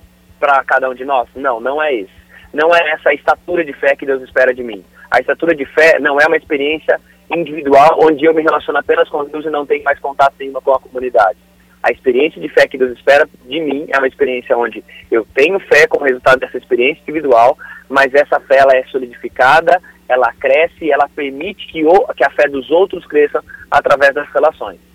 [0.41, 1.29] para cada um de nós?
[1.35, 2.19] Não, não é esse.
[2.53, 4.85] Não é essa estatura de fé que Deus espera de mim.
[5.11, 9.25] A estatura de fé não é uma experiência individual onde eu me relaciono apenas com
[9.25, 11.39] Deus e não tenho mais contato nenhuma com a comunidade.
[11.83, 15.61] A experiência de fé que Deus espera de mim é uma experiência onde eu tenho
[15.61, 17.57] fé como resultado dessa experiência individual,
[17.89, 22.49] mas essa fé ela é solidificada, ela cresce ela permite que, o, que a fé
[22.49, 24.88] dos outros cresça através das relações.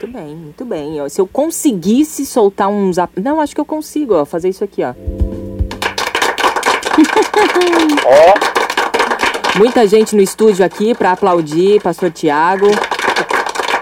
[0.00, 1.08] Muito bem, muito bem.
[1.08, 3.20] Se eu conseguisse soltar um zap...
[3.20, 4.94] Não, acho que eu consigo ó, fazer isso aqui, ó.
[8.06, 9.58] ó.
[9.58, 12.68] Muita gente no estúdio aqui para aplaudir, Pastor Tiago.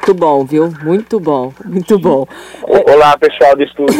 [0.06, 0.72] Muito bom, viu?
[0.84, 2.28] Muito bom, muito bom.
[2.62, 3.92] Olá, pessoal do estúdio.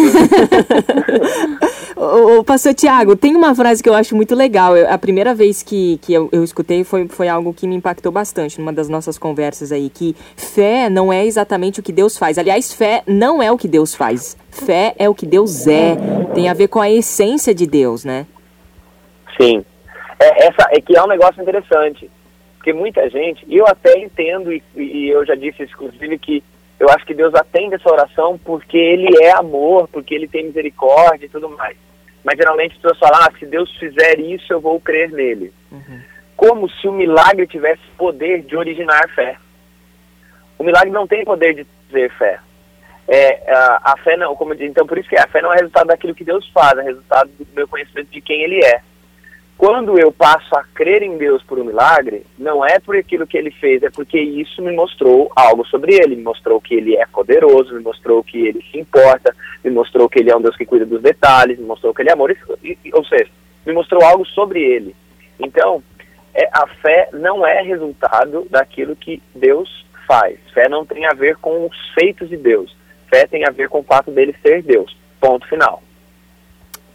[2.38, 4.76] o, pastor Tiago, tem uma frase que eu acho muito legal.
[4.76, 8.12] Eu, a primeira vez que, que eu, eu, escutei foi, foi algo que me impactou
[8.12, 12.38] bastante numa das nossas conversas aí, que fé não é exatamente o que Deus faz.
[12.38, 14.36] Aliás, fé não é o que Deus faz.
[14.48, 15.96] Fé é o que Deus é.
[16.36, 18.28] Tem a ver com a essência de Deus, né?
[19.40, 19.64] Sim.
[20.20, 22.08] É, essa, é que é um negócio interessante.
[22.66, 26.42] Porque muita gente, e eu até entendo, e, e eu já disse inclusive, que
[26.80, 31.26] eu acho que Deus atende essa oração porque Ele é amor, porque Ele tem misericórdia
[31.26, 31.76] e tudo mais.
[32.24, 35.52] Mas geralmente as pessoas falam, ah, se Deus fizer isso, eu vou crer nele.
[35.70, 36.00] Uhum.
[36.36, 39.36] Como se o milagre tivesse poder de originar fé.
[40.58, 42.40] O milagre não tem poder de dizer fé.
[43.06, 45.52] É, a, a fé não, como eu disse, então por isso que a fé não
[45.52, 48.82] é resultado daquilo que Deus faz, é resultado do meu conhecimento de quem Ele é.
[49.58, 53.38] Quando eu passo a crer em Deus por um milagre, não é por aquilo que
[53.38, 57.06] ele fez, é porque isso me mostrou algo sobre ele, me mostrou que ele é
[57.06, 60.66] poderoso, me mostrou que ele se importa, me mostrou que ele é um Deus que
[60.66, 62.36] cuida dos detalhes, me mostrou que ele é amor,
[62.92, 63.30] ou seja,
[63.64, 64.94] me mostrou algo sobre ele.
[65.40, 65.82] Então,
[66.34, 70.38] é, a fé não é resultado daquilo que Deus faz.
[70.52, 72.76] Fé não tem a ver com os feitos de Deus.
[73.08, 74.94] Fé tem a ver com o fato dele ser Deus.
[75.18, 75.82] Ponto final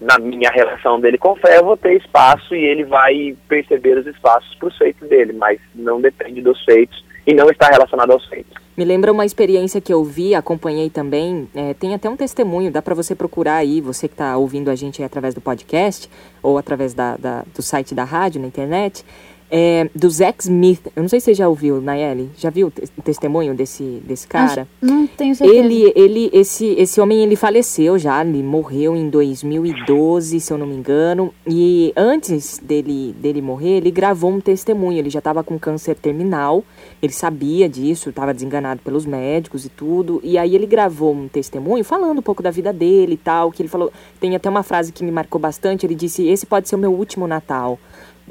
[0.01, 4.07] na minha relação dele com fé, eu vou ter espaço e ele vai perceber os
[4.07, 8.25] espaços para os feitos dele, mas não depende dos feitos e não está relacionado aos
[8.25, 8.51] feitos.
[8.75, 12.81] Me lembra uma experiência que eu vi, acompanhei também, é, tem até um testemunho, dá
[12.81, 16.09] para você procurar aí, você que está ouvindo a gente através do podcast
[16.41, 19.05] ou através da, da, do site da rádio, na internet,
[19.51, 20.87] é, do Zack Smith.
[20.95, 22.31] Eu não sei se você já ouviu, Nayeli.
[22.37, 24.61] Já viu o testemunho desse, desse cara?
[24.61, 25.59] Acho, não tenho certeza.
[25.59, 28.23] Ele, ele, esse, esse homem, ele faleceu já.
[28.23, 31.33] Ele morreu em 2012, se eu não me engano.
[31.45, 34.97] E antes dele, dele morrer, ele gravou um testemunho.
[34.97, 36.63] Ele já estava com câncer terminal.
[37.01, 40.21] Ele sabia disso, estava desenganado pelos médicos e tudo.
[40.23, 43.51] E aí ele gravou um testemunho falando um pouco da vida dele e tal.
[43.51, 43.91] Que ele falou.
[44.17, 45.85] Tem até uma frase que me marcou bastante.
[45.85, 47.77] Ele disse: Esse pode ser o meu último Natal.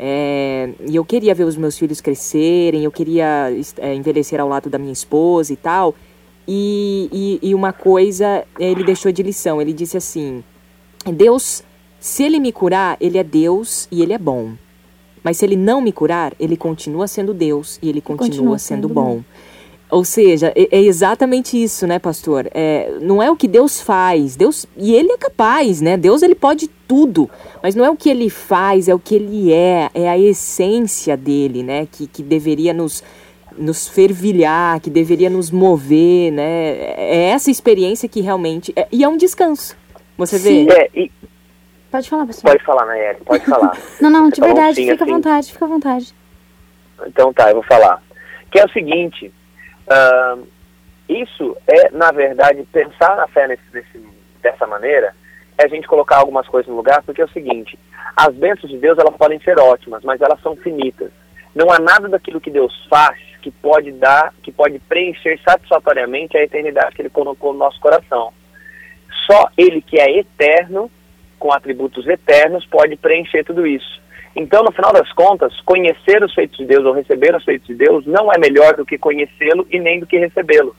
[0.03, 4.71] É, e eu queria ver os meus filhos crescerem, eu queria é, envelhecer ao lado
[4.71, 5.95] da minha esposa e tal.
[6.49, 10.43] E, e, e uma coisa ele deixou de lição: ele disse assim,
[11.05, 11.63] Deus,
[11.99, 14.53] se ele me curar, ele é Deus e ele é bom.
[15.23, 18.89] Mas se ele não me curar, ele continua sendo Deus e ele continua, continua sendo,
[18.89, 19.17] sendo bom.
[19.17, 19.25] bom.
[19.91, 22.49] Ou seja, é, é, exatamente isso, né, pastor?
[22.55, 25.99] É, não é o que Deus faz, Deus e Ele é capaz, né?
[25.99, 27.31] Deus ele pode tudo,
[27.63, 31.17] mas não é o que Ele faz, é o que Ele é, é a essência
[31.17, 31.87] dele, né?
[31.87, 33.05] Que, que deveria nos
[33.57, 36.95] nos fervilhar, que deveria nos mover, né?
[36.97, 39.77] É essa experiência que realmente é, e é um descanso.
[40.17, 40.67] Você Sim.
[40.67, 40.73] vê?
[40.73, 41.13] É, e...
[41.91, 42.51] Pode falar, pastor.
[42.51, 43.77] Pode falar, Nayeli, pode falar.
[44.01, 45.13] não, não, de verdade, fica assim.
[45.13, 46.15] à vontade, fica à vontade.
[47.07, 48.03] Então tá, eu vou falar.
[48.51, 49.33] Que é o seguinte,
[49.91, 50.47] Uh,
[51.09, 54.09] isso é, na verdade, pensar na fé nesse, nesse,
[54.41, 55.13] dessa maneira,
[55.61, 57.79] é a gente colocar algumas coisas no lugar, porque é o seguinte,
[58.17, 61.11] as bênçãos de Deus elas podem ser ótimas, mas elas são finitas.
[61.55, 66.43] Não há nada daquilo que Deus faz que pode dar, que pode preencher satisfatoriamente a
[66.43, 68.33] eternidade que Ele colocou no nosso coração.
[69.27, 70.91] Só Ele que é eterno,
[71.39, 74.01] com atributos eternos, pode preencher tudo isso.
[74.37, 77.75] Então, no final das contas, conhecer os feitos de Deus ou receber os feitos de
[77.75, 80.77] Deus não é melhor do que conhecê-lo e nem do que recebê-lo.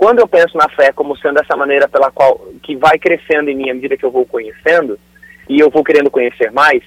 [0.00, 3.54] Quando eu penso na fé como sendo essa maneira pela qual que vai crescendo em
[3.54, 4.98] mim à medida que eu vou conhecendo
[5.46, 6.82] e eu vou querendo conhecer mais,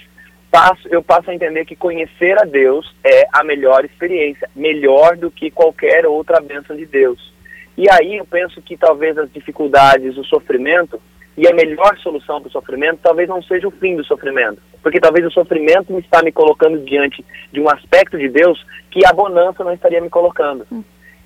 [0.49, 5.29] passo, eu passo a entender que conhecer a Deus é a melhor experiência, melhor do
[5.29, 7.31] que qualquer outra bênção de Deus.
[7.77, 10.99] E aí eu penso que talvez as dificuldades, o sofrimento
[11.37, 14.99] e a melhor solução para o sofrimento talvez não seja o fim do sofrimento, porque
[14.99, 19.13] talvez o sofrimento me está me colocando diante de um aspecto de Deus que a
[19.13, 20.65] bonança não estaria me colocando.
[20.71, 20.83] Hum.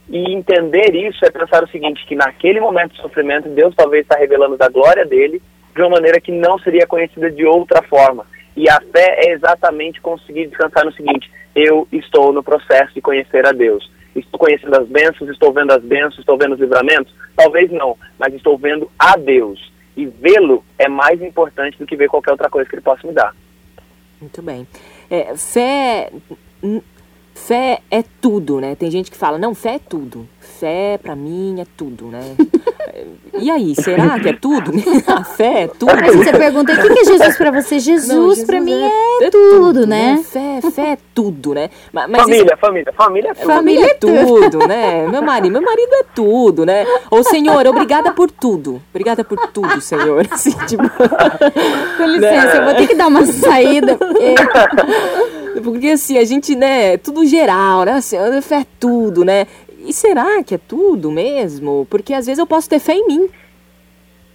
[0.10, 4.18] E entender isso é pensar o seguinte, que naquele momento de sofrimento, Deus talvez está
[4.18, 5.42] revelando da glória dele
[5.76, 8.26] de uma maneira que não seria conhecida de outra forma.
[8.56, 13.46] E a fé é exatamente conseguir descansar no seguinte, eu estou no processo de conhecer
[13.46, 13.92] a Deus.
[14.16, 17.14] Estou conhecendo as bênçãos, estou vendo as bênçãos, estou vendo os livramentos?
[17.36, 19.72] Talvez não, mas estou vendo a Deus.
[19.96, 23.14] E vê-lo é mais importante do que ver qualquer outra coisa que ele possa me
[23.14, 23.36] dar.
[24.20, 24.68] Muito bem.
[25.10, 26.12] É, fé
[27.38, 28.76] fé é tudo, né?
[28.76, 30.28] Tem gente que fala, não, fé é tudo.
[30.40, 32.36] Fé, para mim, é tudo, né?
[33.40, 34.72] E aí, será que é tudo?
[35.08, 35.92] A fé é tudo?
[35.92, 37.80] Aí você pergunta, o que é Jesus para você?
[37.80, 40.16] Jesus, Jesus para mim é, é tudo, tudo, né?
[40.16, 40.24] né?
[40.24, 41.70] Fé, fé é tudo, né?
[41.92, 42.58] Mas, família, isso...
[42.58, 43.54] família, família é tudo.
[43.54, 45.08] Família é tudo, né?
[45.08, 46.86] Meu marido, meu marido é tudo, né?
[47.12, 48.82] Ou Senhor, obrigada por tudo.
[48.90, 50.26] Obrigada por tudo, Senhor.
[50.32, 50.84] Assim, tipo...
[51.98, 52.58] Com licença, né?
[52.58, 53.96] eu vou ter que dar uma saída.
[53.96, 54.36] Porque...
[55.64, 57.94] Porque assim, a gente, né, tudo geral, né?
[57.94, 59.48] Assim, fé é tudo, né?
[59.88, 61.88] E será que é tudo mesmo?
[61.90, 63.30] Porque às vezes eu posso ter fé em mim.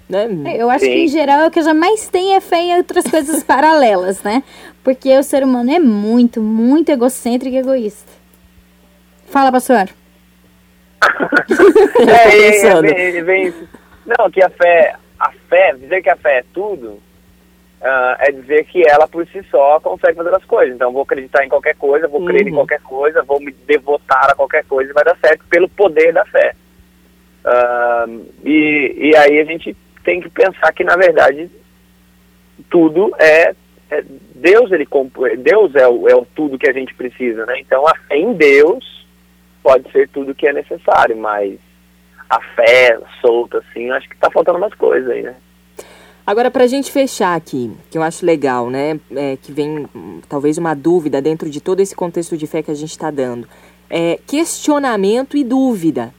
[0.09, 0.57] Né?
[0.57, 0.93] Eu acho Sim.
[0.93, 4.43] que em geral o que eu jamais tenho é fé em outras coisas paralelas, né?
[4.83, 8.11] Porque o ser humano é muito, muito egocêntrico e egoísta.
[9.27, 9.89] Fala, pastor.
[12.09, 12.39] é,
[12.89, 13.55] é, é, bem,
[14.07, 16.99] não, que a fé, a fé, dizer que a fé é tudo,
[17.83, 20.75] uh, é dizer que ela por si só consegue fazer as coisas.
[20.75, 22.27] Então, vou acreditar em qualquer coisa, vou uhum.
[22.27, 22.57] crer em uhum.
[22.57, 26.25] qualquer coisa, vou me devotar a qualquer coisa e vai dar certo pelo poder da
[26.27, 26.55] fé.
[27.45, 31.51] Uh, e, e aí a gente tem que pensar que, na verdade,
[32.71, 33.55] tudo é,
[33.91, 34.05] é
[34.35, 34.87] Deus, ele
[35.39, 37.59] Deus é o, é o tudo que a gente precisa, né?
[37.59, 39.07] Então, a fé em Deus
[39.63, 41.59] pode ser tudo que é necessário, mas
[42.31, 45.35] a fé solta, assim, acho que está faltando umas coisas aí, né?
[46.27, 48.99] Agora, para a gente fechar aqui, que eu acho legal, né?
[49.15, 49.89] É, que vem
[50.29, 53.49] talvez uma dúvida dentro de todo esse contexto de fé que a gente está dando.
[53.91, 56.15] É questionamento e dúvida.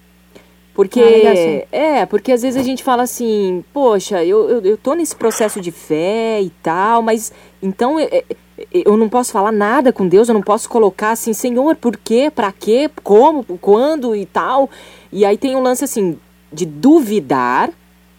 [0.74, 4.96] Porque, ah, é, porque às vezes a gente fala assim, poxa, eu, eu, eu tô
[4.96, 7.32] nesse processo de fé e tal, mas
[7.62, 8.24] então eu, é,
[8.58, 11.96] é, eu não posso falar nada com Deus, eu não posso colocar assim, Senhor, por
[11.96, 14.68] quê, para quê, como, quando e tal.
[15.12, 16.18] E aí tem um lance assim,
[16.52, 17.70] de duvidar,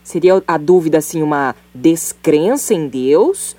[0.05, 3.57] Seria a dúvida, assim, uma descrença em Deus?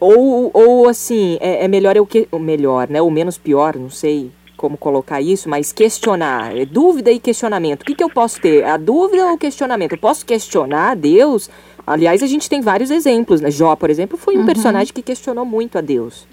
[0.00, 2.26] Ou, ou assim, é, é melhor eu que.
[2.40, 3.00] Melhor, né?
[3.00, 6.56] O menos pior, não sei como colocar isso, mas questionar.
[6.56, 7.82] É dúvida e questionamento.
[7.82, 8.64] O que, que eu posso ter?
[8.64, 9.92] A dúvida ou o questionamento?
[9.92, 11.50] Eu posso questionar Deus?
[11.86, 13.50] Aliás, a gente tem vários exemplos, né?
[13.50, 14.46] Jó, por exemplo, foi um uhum.
[14.46, 16.26] personagem que questionou muito a Deus.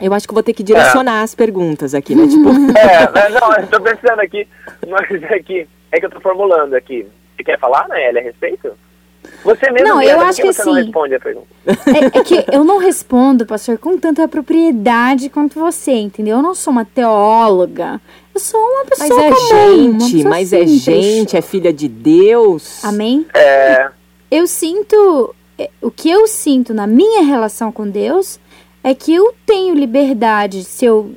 [0.00, 1.22] Eu acho que vou ter que direcionar é.
[1.24, 2.26] as perguntas aqui, né?
[2.26, 2.48] Tipo...
[2.78, 4.46] É, não, eu tô pensando aqui,
[4.88, 7.06] mas é que, é que eu tô formulando aqui.
[7.40, 8.70] Você quer falar, né, a respeito?
[9.42, 11.46] Você mesmo não, eu acho que você assim, não responde a pergunta.
[11.66, 16.36] É, é, que eu não respondo, pastor, com tanta propriedade quanto você, entendeu?
[16.36, 18.00] Eu não sou uma teóloga.
[18.34, 20.88] Eu sou uma pessoa Mas é comum, gente, mas é simples.
[20.88, 22.84] é gente, é filha de Deus.
[22.84, 23.26] Amém?
[23.34, 23.88] É.
[24.30, 28.38] Eu sinto, é, o que eu sinto na minha relação com Deus
[28.84, 31.14] é que eu tenho liberdade se eu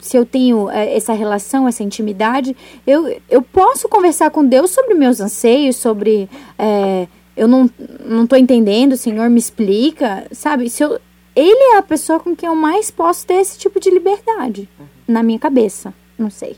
[0.00, 4.94] se eu tenho é, essa relação, essa intimidade, eu, eu posso conversar com Deus sobre
[4.94, 6.28] meus anseios, sobre
[6.58, 7.70] é, eu não
[8.04, 10.68] não estou entendendo, o Senhor me explica, sabe?
[10.68, 10.98] Se eu,
[11.36, 14.86] ele é a pessoa com quem eu mais posso ter esse tipo de liberdade uhum.
[15.06, 15.94] na minha cabeça.
[16.18, 16.56] Não sei.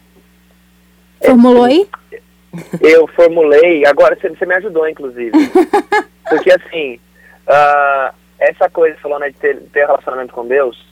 [1.23, 1.87] Formulou aí?
[2.81, 5.33] Eu formulei, agora você, você me ajudou, inclusive.
[6.29, 6.99] Porque assim,
[7.47, 10.83] uh, essa coisa, falou né, de ter, ter relacionamento com Deus,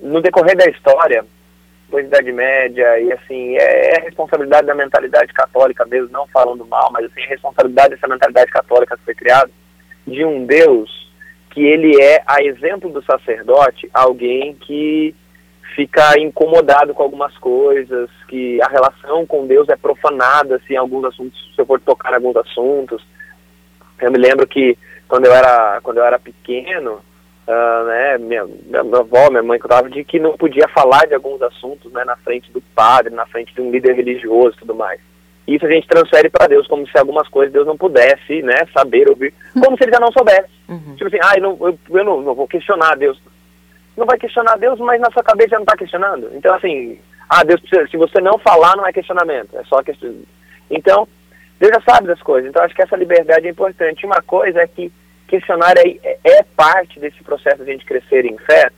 [0.00, 1.24] no decorrer da história,
[1.92, 6.64] depois da Idade Média, e assim, é, é responsabilidade da mentalidade católica mesmo, não falando
[6.64, 9.50] mal, mas assim, é responsabilidade dessa mentalidade católica que foi criada,
[10.06, 10.90] de um Deus
[11.50, 15.14] que ele é, a exemplo do sacerdote, alguém que
[15.76, 21.04] fica incomodado com algumas coisas, que a relação com Deus é profanada, assim, em alguns
[21.04, 23.04] assuntos, se eu for tocar em alguns assuntos.
[24.00, 27.00] Eu me lembro que quando eu era, quando eu era pequeno,
[27.46, 31.40] uh, né, minha, minha, avó, minha mãe contava de que não podia falar de alguns
[31.42, 35.00] assuntos né, na frente do padre, na frente de um líder religioso e tudo mais.
[35.46, 39.08] Isso a gente transfere para Deus como se algumas coisas Deus não pudesse né, saber,
[39.08, 40.50] ouvir, como se ele já não soubesse.
[40.68, 40.94] Uhum.
[40.94, 43.20] Tipo assim, ah, eu, não, eu, eu não, não, vou questionar Deus.
[43.96, 46.30] Não vai questionar Deus, mas na sua cabeça já não está questionando.
[46.34, 50.14] Então, assim, ah, Deus precisa, se você não falar, não é questionamento, é só questão.
[50.70, 51.08] Então,
[51.58, 52.48] Deus já sabe das coisas.
[52.48, 54.06] Então, acho que essa liberdade é importante.
[54.06, 54.92] Uma coisa é que
[55.32, 58.70] questionar é, é parte desse processo de a gente crescer em fé.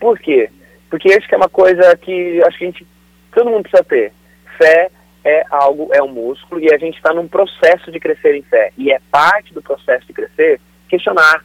[0.00, 0.50] Por quê?
[0.90, 2.86] Porque acho que é uma coisa que acho que a gente,
[3.32, 4.12] todo mundo precisa ter.
[4.58, 4.90] Fé
[5.24, 8.72] é algo, é um músculo e a gente está num processo de crescer em fé.
[8.76, 11.44] E é parte do processo de crescer questionar,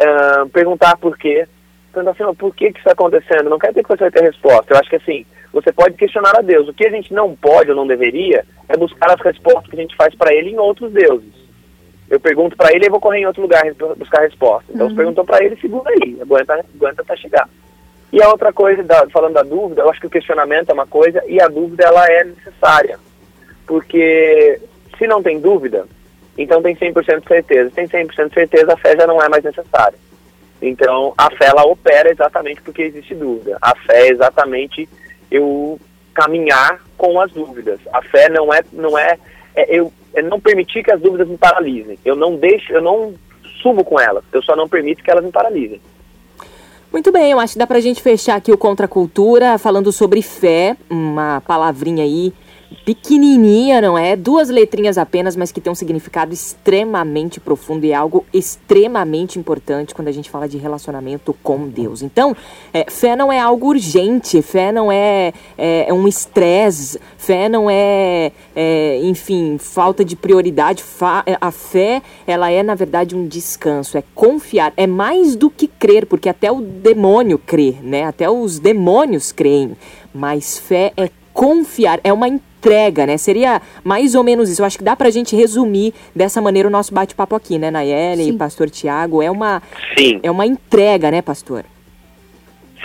[0.00, 1.46] uh, perguntar por quê.
[1.92, 3.48] Perguntar assim, por que, que isso está acontecendo?
[3.48, 4.74] Não quer dizer que você vai ter resposta.
[4.74, 6.68] Eu acho que assim, você pode questionar a Deus.
[6.68, 9.82] O que a gente não pode ou não deveria é buscar as respostas que a
[9.82, 11.35] gente faz para ele em outros deuses.
[12.08, 13.64] Eu pergunto para ele e vou correr em outro lugar
[13.96, 14.70] buscar a resposta.
[14.72, 14.90] Então, uhum.
[14.90, 17.48] você perguntou para ele, segura aí, aguenta, aguenta até chegar.
[18.12, 20.86] E a outra coisa, da, falando da dúvida, eu acho que o questionamento é uma
[20.86, 22.98] coisa e a dúvida ela é necessária.
[23.66, 24.60] Porque
[24.96, 25.86] se não tem dúvida,
[26.38, 27.68] então tem 100% de certeza.
[27.70, 29.98] Se tem 100% de certeza, a fé já não é mais necessária.
[30.62, 33.58] Então, a fé ela opera exatamente porque existe dúvida.
[33.60, 34.88] A fé é exatamente
[35.30, 35.78] eu
[36.14, 37.80] caminhar com as dúvidas.
[37.92, 39.18] A fé não é não é,
[39.54, 41.98] é eu é não permitir que as dúvidas me paralisem.
[42.04, 43.14] Eu não deixo, eu não
[43.62, 44.24] subo com elas.
[44.32, 45.80] Eu só não permito que elas me paralisem.
[46.90, 50.22] Muito bem, eu acho que dá pra gente fechar aqui o Contra Cultura falando sobre
[50.22, 52.32] fé, uma palavrinha aí
[52.84, 54.16] pequenininha, não é?
[54.16, 60.08] Duas letrinhas apenas, mas que tem um significado extremamente profundo e algo extremamente importante quando
[60.08, 62.02] a gente fala de relacionamento com Deus.
[62.02, 62.36] Então,
[62.72, 67.70] é, fé não é algo urgente, fé não é, é, é um estresse, fé não
[67.70, 70.84] é, é, enfim, falta de prioridade.
[71.24, 75.68] É, a fé, ela é, na verdade, um descanso, é confiar, é mais do que
[75.68, 78.04] crer, porque até o demônio crê, né?
[78.04, 79.76] Até os demônios creem,
[80.12, 82.28] mas fé é confiar, é uma
[83.06, 83.16] né?
[83.16, 84.62] Seria mais ou menos isso.
[84.62, 88.30] Eu acho que dá pra gente resumir dessa maneira o nosso bate-papo aqui, né, Nayeli
[88.30, 89.22] e pastor Tiago?
[89.22, 89.62] É uma,
[89.96, 90.20] sim.
[90.22, 91.64] é uma entrega, né, pastor?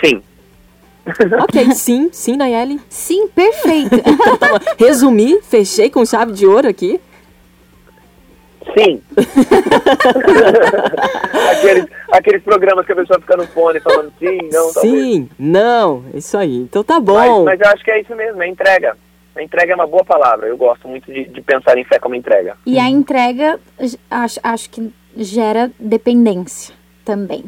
[0.02, 0.22] Sim.
[1.42, 2.80] ok, sim, sim, Nayeli.
[2.88, 3.94] Sim, perfeito.
[4.06, 7.00] então, tá Resumi, fechei com chave de ouro aqui.
[8.76, 9.02] Sim.
[11.50, 15.26] aqueles, aqueles programas que a pessoa fica no fone falando sim, não, Sim, talvez.
[15.38, 16.58] não, isso aí.
[16.58, 17.44] Então tá bom.
[17.44, 18.96] Mas, mas, eu acho que é isso mesmo, é entrega.
[19.34, 20.46] A entrega é uma boa palavra.
[20.46, 22.56] Eu gosto muito de, de pensar em fé como entrega.
[22.66, 23.58] E a entrega,
[24.10, 26.74] acho, acho que gera dependência
[27.04, 27.44] também.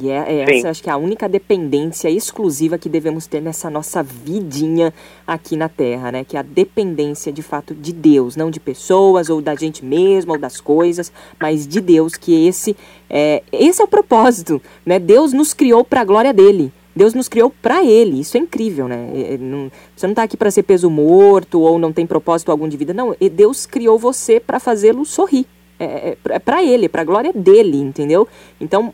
[0.00, 3.68] E é, é essa, acho que é a única dependência exclusiva que devemos ter nessa
[3.68, 4.94] nossa vidinha
[5.26, 6.24] aqui na Terra, né?
[6.24, 10.32] Que é a dependência, de fato, de Deus, não de pessoas ou da gente mesmo
[10.32, 12.74] ou das coisas, mas de Deus, que esse
[13.10, 14.98] é, esse é o propósito, né?
[14.98, 16.72] Deus nos criou para a glória dele.
[17.00, 18.20] Deus nos criou para Ele.
[18.20, 19.08] Isso é incrível, né?
[19.14, 19.38] É, é,
[19.96, 22.92] você não está aqui para ser peso morto ou não tem propósito algum de vida.
[22.92, 25.46] Não, Deus criou você para fazê-lo sorrir
[25.80, 28.28] é, é, para ele, para a glória dele, entendeu?
[28.60, 28.92] Então,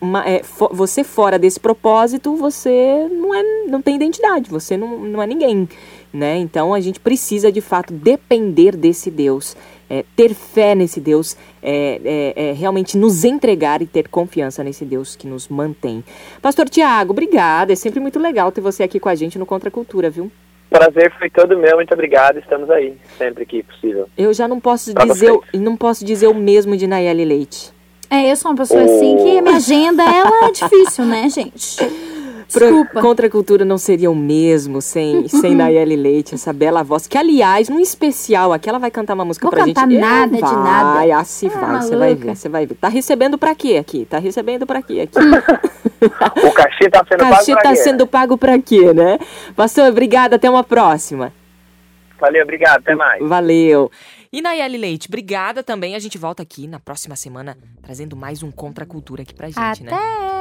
[0.70, 5.68] você fora desse propósito, você não, é, não tem identidade, você não, não é ninguém,
[6.16, 6.38] né?
[6.38, 9.56] Então, a gente precisa, de fato, depender desse Deus,
[9.88, 14.84] é, ter fé nesse Deus, é, é, é, realmente nos entregar e ter confiança nesse
[14.84, 16.02] Deus que nos mantém.
[16.40, 19.68] Pastor Tiago, obrigada, é sempre muito legal ter você aqui com a gente no Contra
[19.68, 20.30] a Cultura, viu?
[20.68, 22.38] Prazer foi todo meu, muito obrigado.
[22.38, 24.08] Estamos aí, sempre que possível.
[24.18, 27.72] Eu já não posso pra dizer, não posso dizer o mesmo de Nayeli Leite.
[28.10, 28.84] É, eu sou uma pessoa oh.
[28.84, 31.76] assim que minha agenda ela é difícil, né, gente?
[32.48, 33.00] Desculpa.
[33.00, 37.06] Contra a cultura não seria o mesmo sem, sem Nayeli Leite, essa bela voz.
[37.06, 40.00] Que, aliás, num especial aqui, ela vai cantar uma música Vou pra cantar gente.
[40.00, 40.94] nada vai, de nada.
[40.94, 42.74] Vai, assim ah, vai, você vai ver, você vai ver.
[42.74, 44.04] Tá recebendo pra quê aqui?
[44.04, 45.18] Tá recebendo pra quê aqui?
[46.46, 47.76] o cachê tá sendo cachê pago tá quê?
[47.76, 49.18] sendo pago pra quê, né?
[49.54, 51.32] Pastor, obrigada, até uma próxima.
[52.18, 53.22] Valeu, obrigado, até mais.
[53.26, 53.90] Valeu.
[54.32, 55.94] E Nayeli Leite, obrigada também.
[55.94, 59.48] A gente volta aqui na próxima semana trazendo mais um Contra a Cultura aqui pra
[59.48, 59.84] gente, Até.
[59.84, 60.35] né?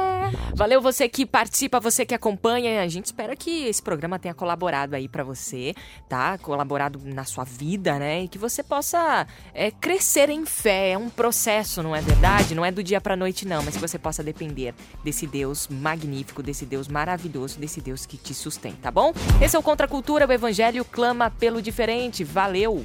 [0.54, 2.82] Valeu você que participa, você que acompanha.
[2.82, 5.74] A gente espera que esse programa tenha colaborado aí para você,
[6.08, 6.38] tá?
[6.38, 8.24] Colaborado na sua vida, né?
[8.24, 10.90] E que você possa é, crescer em fé.
[10.90, 12.54] É um processo, não é verdade?
[12.54, 13.62] Não é do dia pra noite, não.
[13.62, 14.74] Mas que você possa depender
[15.04, 19.12] desse Deus magnífico, desse Deus maravilhoso, desse Deus que te sustém, tá bom?
[19.40, 22.24] Esse é o Contra a Cultura, o Evangelho clama pelo diferente.
[22.24, 22.84] Valeu!